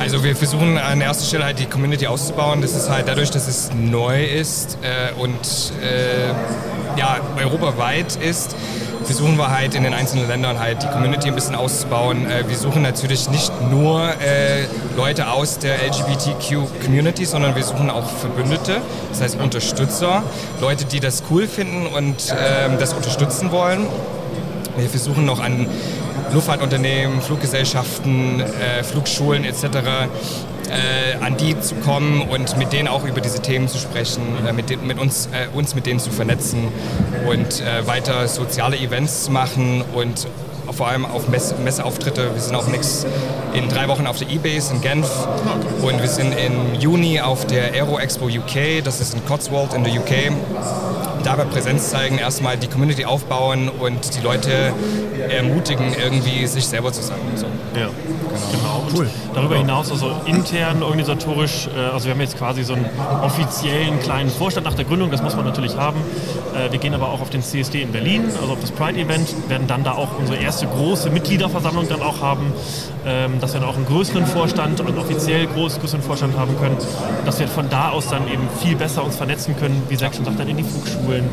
Also 0.00 0.24
wir 0.24 0.34
versuchen 0.34 0.76
an 0.78 1.00
erster 1.00 1.24
Stelle 1.24 1.44
halt 1.44 1.60
die 1.60 1.66
Community 1.66 2.08
auszubauen. 2.08 2.60
Das 2.60 2.74
ist 2.74 2.90
halt 2.90 3.06
dadurch, 3.06 3.30
dass 3.30 3.46
es 3.46 3.70
neu 3.72 4.24
ist 4.24 4.78
äh, 4.82 5.12
und 5.16 5.72
äh, 5.80 6.30
ja, 6.98 7.20
europaweit 7.38 8.16
ist, 8.16 8.56
versuchen 9.12 9.36
wir 9.36 9.50
halt 9.50 9.74
in 9.74 9.82
den 9.82 9.92
einzelnen 9.92 10.26
Ländern 10.26 10.58
halt 10.58 10.82
die 10.82 10.86
Community 10.86 11.28
ein 11.28 11.34
bisschen 11.34 11.54
auszubauen. 11.54 12.24
Äh, 12.30 12.48
wir 12.48 12.56
suchen 12.56 12.80
natürlich 12.80 13.28
nicht 13.28 13.52
nur 13.70 14.08
äh, 14.08 14.64
Leute 14.96 15.28
aus 15.30 15.58
der 15.58 15.74
LGBTQ-Community, 15.86 17.26
sondern 17.26 17.54
wir 17.54 17.62
suchen 17.62 17.90
auch 17.90 18.08
Verbündete, 18.08 18.80
das 19.10 19.20
heißt 19.20 19.38
Unterstützer, 19.38 20.22
Leute, 20.62 20.86
die 20.86 20.98
das 20.98 21.24
cool 21.30 21.46
finden 21.46 21.88
und 21.88 22.34
ähm, 22.34 22.78
das 22.78 22.94
unterstützen 22.94 23.52
wollen. 23.52 23.86
Wir 24.78 24.88
versuchen 24.88 25.26
noch 25.26 25.40
an 25.40 25.66
Luftfahrtunternehmen, 26.32 27.20
Fluggesellschaften, 27.20 28.40
äh, 28.40 28.82
Flugschulen 28.82 29.44
etc. 29.44 30.08
Äh, 30.70 31.22
an 31.22 31.36
die 31.36 31.58
zu 31.60 31.74
kommen 31.76 32.22
und 32.22 32.56
mit 32.56 32.72
denen 32.72 32.88
auch 32.88 33.04
über 33.04 33.20
diese 33.20 33.40
Themen 33.40 33.68
zu 33.68 33.78
sprechen, 33.78 34.22
äh, 34.46 34.52
mit, 34.52 34.70
den, 34.70 34.86
mit 34.86 34.98
uns, 34.98 35.26
äh, 35.26 35.48
uns 35.54 35.74
mit 35.74 35.86
denen 35.86 36.00
zu 36.00 36.10
vernetzen 36.10 36.68
und 37.28 37.60
äh, 37.60 37.86
weiter 37.86 38.26
soziale 38.26 38.76
Events 38.78 39.24
zu 39.24 39.32
machen 39.32 39.84
und 39.94 40.26
vor 40.70 40.88
allem 40.88 41.04
auf 41.04 41.28
Messe, 41.28 41.56
Messeauftritte. 41.56 42.34
Wir 42.34 42.40
sind 42.40 42.54
auch 42.54 42.66
nix 42.68 43.04
in 43.52 43.68
drei 43.68 43.88
Wochen 43.88 44.06
auf 44.06 44.18
der 44.18 44.30
E-Base 44.30 44.72
in 44.72 44.80
Genf 44.80 45.10
und 45.82 46.00
wir 46.00 46.08
sind 46.08 46.34
im 46.38 46.80
Juni 46.80 47.20
auf 47.20 47.46
der 47.46 47.74
Aero 47.74 47.98
Expo 47.98 48.26
UK, 48.26 48.82
das 48.82 49.00
ist 49.00 49.14
in 49.14 49.24
Cotswold 49.26 49.74
in 49.74 49.84
der 49.84 49.92
UK 49.92 50.32
dabei 51.24 51.44
Präsenz 51.44 51.90
zeigen, 51.90 52.18
erstmal 52.18 52.56
die 52.56 52.68
Community 52.68 53.04
aufbauen 53.04 53.68
und 53.68 54.16
die 54.16 54.20
Leute 54.20 54.72
ermutigen, 55.28 55.94
irgendwie 55.94 56.46
sich 56.46 56.66
selber 56.66 56.92
zu 56.92 57.02
sein. 57.02 57.18
So. 57.36 57.46
Ja, 57.78 57.88
genau. 58.50 58.82
genau. 58.82 58.82
Cool. 58.94 59.10
Darüber 59.34 59.56
hinaus, 59.56 59.90
also 59.90 60.12
intern 60.26 60.82
organisatorisch, 60.82 61.68
äh, 61.74 61.92
also 61.92 62.06
wir 62.06 62.14
haben 62.14 62.20
jetzt 62.20 62.36
quasi 62.36 62.62
so 62.62 62.74
einen 62.74 62.86
offiziellen 63.22 63.98
kleinen 64.00 64.30
Vorstand 64.30 64.66
nach 64.66 64.74
der 64.74 64.84
Gründung, 64.84 65.10
das 65.10 65.22
muss 65.22 65.36
man 65.36 65.44
natürlich 65.44 65.76
haben. 65.76 66.00
Äh, 66.54 66.70
wir 66.70 66.78
gehen 66.78 66.94
aber 66.94 67.08
auch 67.08 67.20
auf 67.20 67.30
den 67.30 67.42
CSD 67.42 67.82
in 67.82 67.92
Berlin, 67.92 68.24
also 68.40 68.52
auf 68.52 68.60
das 68.60 68.70
Pride-Event, 68.72 69.34
werden 69.48 69.66
dann 69.66 69.84
da 69.84 69.92
auch 69.92 70.18
unsere 70.18 70.38
erste 70.38 70.66
große 70.66 71.10
Mitgliederversammlung 71.10 71.88
dann 71.88 72.02
auch 72.02 72.20
haben, 72.20 72.52
ähm, 73.06 73.40
dass 73.40 73.54
wir 73.54 73.60
dann 73.60 73.68
auch 73.68 73.76
einen 73.76 73.86
größeren 73.86 74.26
Vorstand, 74.26 74.80
einen 74.80 74.98
offiziell 74.98 75.46
groß, 75.46 75.80
größeren 75.80 76.02
Vorstand 76.02 76.36
haben 76.36 76.56
können, 76.58 76.76
dass 77.24 77.38
wir 77.40 77.48
von 77.48 77.68
da 77.70 77.90
aus 77.90 78.08
dann 78.08 78.28
eben 78.28 78.48
viel 78.62 78.76
besser 78.76 79.04
uns 79.04 79.16
vernetzen 79.16 79.56
können, 79.56 79.82
wie 79.88 79.96
Zach 79.96 80.12
schon 80.12 80.24
sagt, 80.24 80.38
dann 80.38 80.48
in 80.48 80.58
die 80.58 80.64
Flugschulen. 81.12 81.30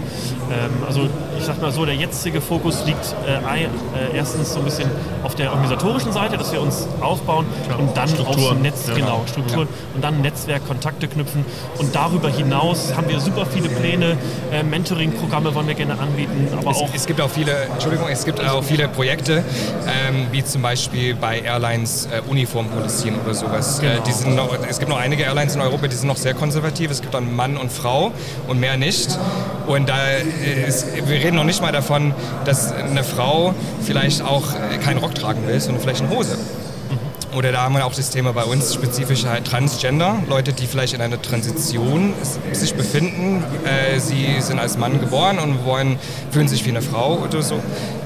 Ähm, 0.52 0.84
also 0.86 1.08
ich 1.38 1.46
sag 1.46 1.62
mal 1.62 1.72
so, 1.72 1.86
der 1.86 1.96
jetzige 1.96 2.42
Fokus 2.42 2.86
liegt 2.86 3.16
äh, 3.28 4.16
erstens 4.16 4.54
so 4.54 4.60
ein 4.60 4.66
bisschen 4.66 4.90
auf 5.24 5.36
der 5.36 5.52
organisatorischen 5.52 6.12
Seite, 6.12 6.38
dass 6.38 6.52
wir 6.52 6.62
uns 6.62 6.88
aufbauen 7.02 7.46
Klar. 7.66 7.80
und 7.80 7.96
dann 7.96 8.10
Strukturen. 8.10 8.54
aufs 8.54 8.62
Netz, 8.62 8.88
ja. 8.88 8.96
genau, 8.96 9.24
Strukturen 9.28 9.68
ja. 9.72 9.96
und 9.96 10.04
dann 10.04 10.22
Netzwerk, 10.22 10.66
Kontakte 10.68 11.08
knüpfen. 11.08 11.46
Und 11.78 11.96
darüber 11.96 12.30
hinaus 12.30 12.96
haben 12.96 13.08
wir 13.10 13.20
super 13.20 13.46
viele 13.46 13.70
Pläne, 13.70 14.18
äh, 14.52 14.64
Mentoring-Programme 14.64 15.54
wollen 15.54 15.68
wir 15.68 15.76
gerne 15.76 15.98
anbieten, 16.00 16.48
aber 16.58 16.72
es, 16.72 16.78
auch... 16.78 16.90
Es 16.94 17.06
gibt 17.06 17.22
auch 17.22 17.30
viele, 17.30 17.54
Entschuldigung, 17.74 18.08
es 18.10 18.26
gibt 18.26 18.44
auch 18.44 18.64
viele 18.64 18.88
Projekte, 18.88 19.44
ähm, 19.88 20.28
wie 20.32 20.44
zum 20.44 20.62
Beispiel 20.62 21.16
bei 21.16 21.40
Airlines 21.40 22.08
äh, 22.08 22.22
Uniformpolicien 22.28 23.16
oder 23.24 23.34
sowas. 23.34 23.80
Äh, 23.80 23.82
genau. 23.82 23.94
Äh, 23.94 24.02
die 24.06 24.12
sind 24.12 24.36
noch, 24.36 24.50
es 24.68 24.80
gibt 24.80 24.90
noch 24.90 25.00
einige 25.00 25.24
Airlines 25.24 25.56
in 25.56 25.62
Europa, 25.62 25.88
die 25.88 25.96
sind 25.96 26.08
noch 26.08 26.18
sehr 26.18 26.34
konservativ. 26.34 26.92
Es 26.92 27.02
gibt 27.02 27.14
dann 27.14 27.36
Mann 27.36 27.58
und 27.58 27.72
Frau 27.72 28.12
und 28.48 28.60
mehr 28.60 28.78
nicht. 28.78 29.18
Und 29.70 29.88
da 29.88 29.98
ist, 30.68 30.88
wir 30.96 31.18
reden 31.18 31.36
noch 31.36 31.44
nicht 31.44 31.62
mal 31.62 31.72
davon, 31.72 32.16
dass 32.44 32.72
eine 32.72 33.04
Frau 33.04 33.54
vielleicht 33.84 34.24
auch 34.24 34.48
keinen 34.84 34.98
Rock 34.98 35.14
tragen 35.14 35.46
will, 35.46 35.60
sondern 35.60 35.80
vielleicht 35.80 36.02
eine 36.02 36.10
Hose. 36.10 36.40
Oder 37.36 37.52
da 37.52 37.62
haben 37.62 37.76
wir 37.76 37.86
auch 37.86 37.94
das 37.94 38.10
Thema 38.10 38.34
bei 38.34 38.46
uns 38.46 38.74
spezifisch 38.74 39.26
halt 39.26 39.46
Transgender, 39.46 40.18
Leute, 40.28 40.54
die 40.54 40.66
vielleicht 40.66 40.96
in 40.96 41.02
einer 41.02 41.22
Transition 41.22 42.16
sich 42.52 42.74
befinden. 42.74 43.44
Äh, 43.64 44.00
sie 44.00 44.42
sind 44.42 44.58
als 44.58 44.80
Mann 44.80 45.00
geboren 45.00 45.38
und 45.38 45.64
wollen, 45.64 46.00
fühlen 46.32 46.48
sich 46.48 46.66
wie 46.66 46.70
eine 46.70 46.82
Frau 46.82 47.20
oder 47.20 47.44
so. 47.44 47.62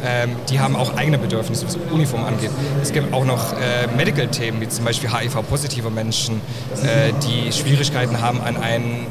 Ähm, 0.06 0.36
die 0.50 0.60
haben 0.60 0.76
auch 0.76 0.98
eigene 0.98 1.18
Bedürfnisse, 1.18 1.66
was 1.66 1.78
Uniform 1.94 2.26
angeht. 2.26 2.52
Es 2.82 2.92
gibt 2.92 3.14
auch 3.14 3.24
noch 3.24 3.54
äh, 3.54 3.88
Medical-Themen, 3.96 4.60
wie 4.60 4.68
zum 4.68 4.84
Beispiel 4.84 5.10
HIV-positive 5.14 5.90
Menschen, 5.90 6.42
äh, 6.84 7.14
die 7.26 7.54
Schwierigkeiten 7.54 8.20
haben, 8.20 8.42
an 8.42 8.58
einen 8.58 9.08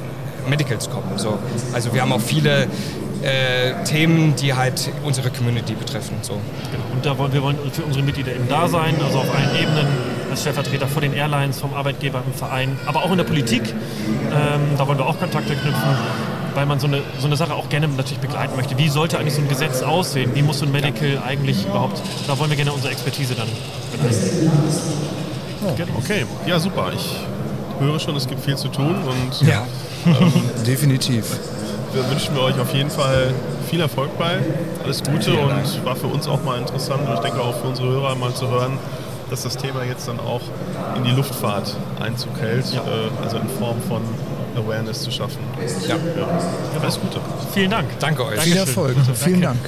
Medical 0.49 0.79
zu 0.79 0.91
kommen. 0.91 1.17
So. 1.17 1.39
Also 1.73 1.93
wir 1.93 2.03
haben 2.03 2.13
auch 2.13 2.21
viele 2.21 2.67
äh, 3.23 3.85
Themen, 3.85 4.35
die 4.37 4.55
halt 4.55 4.91
unsere 5.05 5.31
Community 5.31 5.75
betreffen. 5.75 6.17
So. 6.23 6.35
Genau. 6.35 6.85
Und 6.93 7.07
da 7.07 7.17
wollen 7.19 7.33
wir 7.33 7.43
wollen 7.43 7.59
für 7.73 7.83
unsere 7.83 8.05
Mitglieder 8.05 8.33
eben 8.33 8.49
da 8.49 8.69
sein, 8.69 8.95
also 9.05 9.19
auf 9.19 9.35
allen 9.35 9.57
Ebenen, 9.57 9.87
als 10.31 10.41
Stellvertreter 10.41 10.89
vor 10.89 11.03
den 11.03 11.15
Airlines, 11.15 11.61
vom 11.61 11.75
Arbeitgeber 11.75 12.23
im 12.27 12.33
Verein, 12.33 12.79
aber 12.87 13.05
auch 13.05 13.11
in 13.11 13.19
der 13.19 13.25
Politik. 13.25 13.63
Ähm, 13.63 14.61
da 14.77 14.87
wollen 14.87 14.99
wir 14.99 15.07
auch 15.07 15.19
Kontakte 15.19 15.55
knüpfen 15.55 15.97
weil 16.55 16.67
man 16.67 16.79
so 16.79 16.87
eine, 16.87 17.03
so 17.19 17.27
eine 17.27 17.37
Sache 17.37 17.55
auch 17.55 17.69
gerne 17.69 17.89
natürlich 17.89 18.19
begleiten 18.19 18.57
möchte. 18.57 18.77
Wie 18.79 18.89
sollte 18.89 19.19
eigentlich 19.19 19.35
so 19.35 19.41
ein 19.41 19.49
Gesetz 19.49 19.83
aussehen? 19.83 20.33
Wie 20.35 20.43
muss 20.43 20.59
so 20.59 20.67
ein 20.67 20.73
Medical 20.73 21.23
eigentlich 21.27 21.65
überhaupt, 21.65 22.03
da 22.27 22.39
wollen 22.39 22.51
wir 22.51 22.57
gerne 22.57 22.73
unsere 22.73 22.93
Expertise 22.93 23.35
dann 23.35 23.49
benennen. 23.91 24.51
Okay, 25.97 26.27
ja 26.47 26.59
super. 26.59 26.93
Ich 26.95 27.17
höre 27.81 27.99
schon, 27.99 28.17
es 28.17 28.27
gibt 28.27 28.45
viel 28.45 28.57
zu 28.57 28.69
tun 28.69 28.97
und 29.05 29.47
ja. 29.47 29.67
ähm, 30.07 30.33
definitiv. 30.67 31.25
Wir 31.93 32.09
wünschen 32.09 32.35
wir 32.35 32.43
euch 32.43 32.59
auf 32.59 32.73
jeden 32.75 32.91
Fall 32.91 33.35
viel 33.69 33.81
Erfolg 33.81 34.17
bei, 34.19 34.39
alles 34.83 35.03
Gute 35.03 35.33
und 35.33 35.85
war 35.85 35.97
für 35.97 36.07
uns 36.07 36.27
auch 36.27 36.43
mal 36.43 36.59
interessant 36.59 37.07
und 37.07 37.15
ich 37.15 37.21
denke 37.21 37.41
auch 37.41 37.55
für 37.55 37.69
unsere 37.69 37.89
Hörer 37.89 38.15
mal 38.15 38.33
zu 38.33 38.49
hören, 38.49 38.79
dass 39.29 39.43
das 39.43 39.57
Thema 39.57 39.85
jetzt 39.85 40.09
dann 40.09 40.21
auch 40.21 40.43
in 40.97 41.05
die 41.05 41.11
Luftfahrt 41.11 41.75
Einzug 42.01 42.39
hält, 42.41 42.73
ja. 42.73 42.81
äh, 42.81 43.25
also 43.25 43.39
in 43.39 43.49
Form 43.49 43.81
von 43.89 44.03
Awareness 44.57 45.03
zu 45.03 45.11
schaffen. 45.11 45.41
Ja. 45.89 45.97
ja. 45.97 46.81
Alles 46.81 47.01
Gute. 47.01 47.21
Vielen 47.53 47.71
Dank. 47.71 47.89
Danke 47.99 48.25
euch. 48.27 48.41
Viel 48.41 48.57
Erfolg. 48.57 48.97
Vielen 49.15 49.41
Dank. 49.41 49.59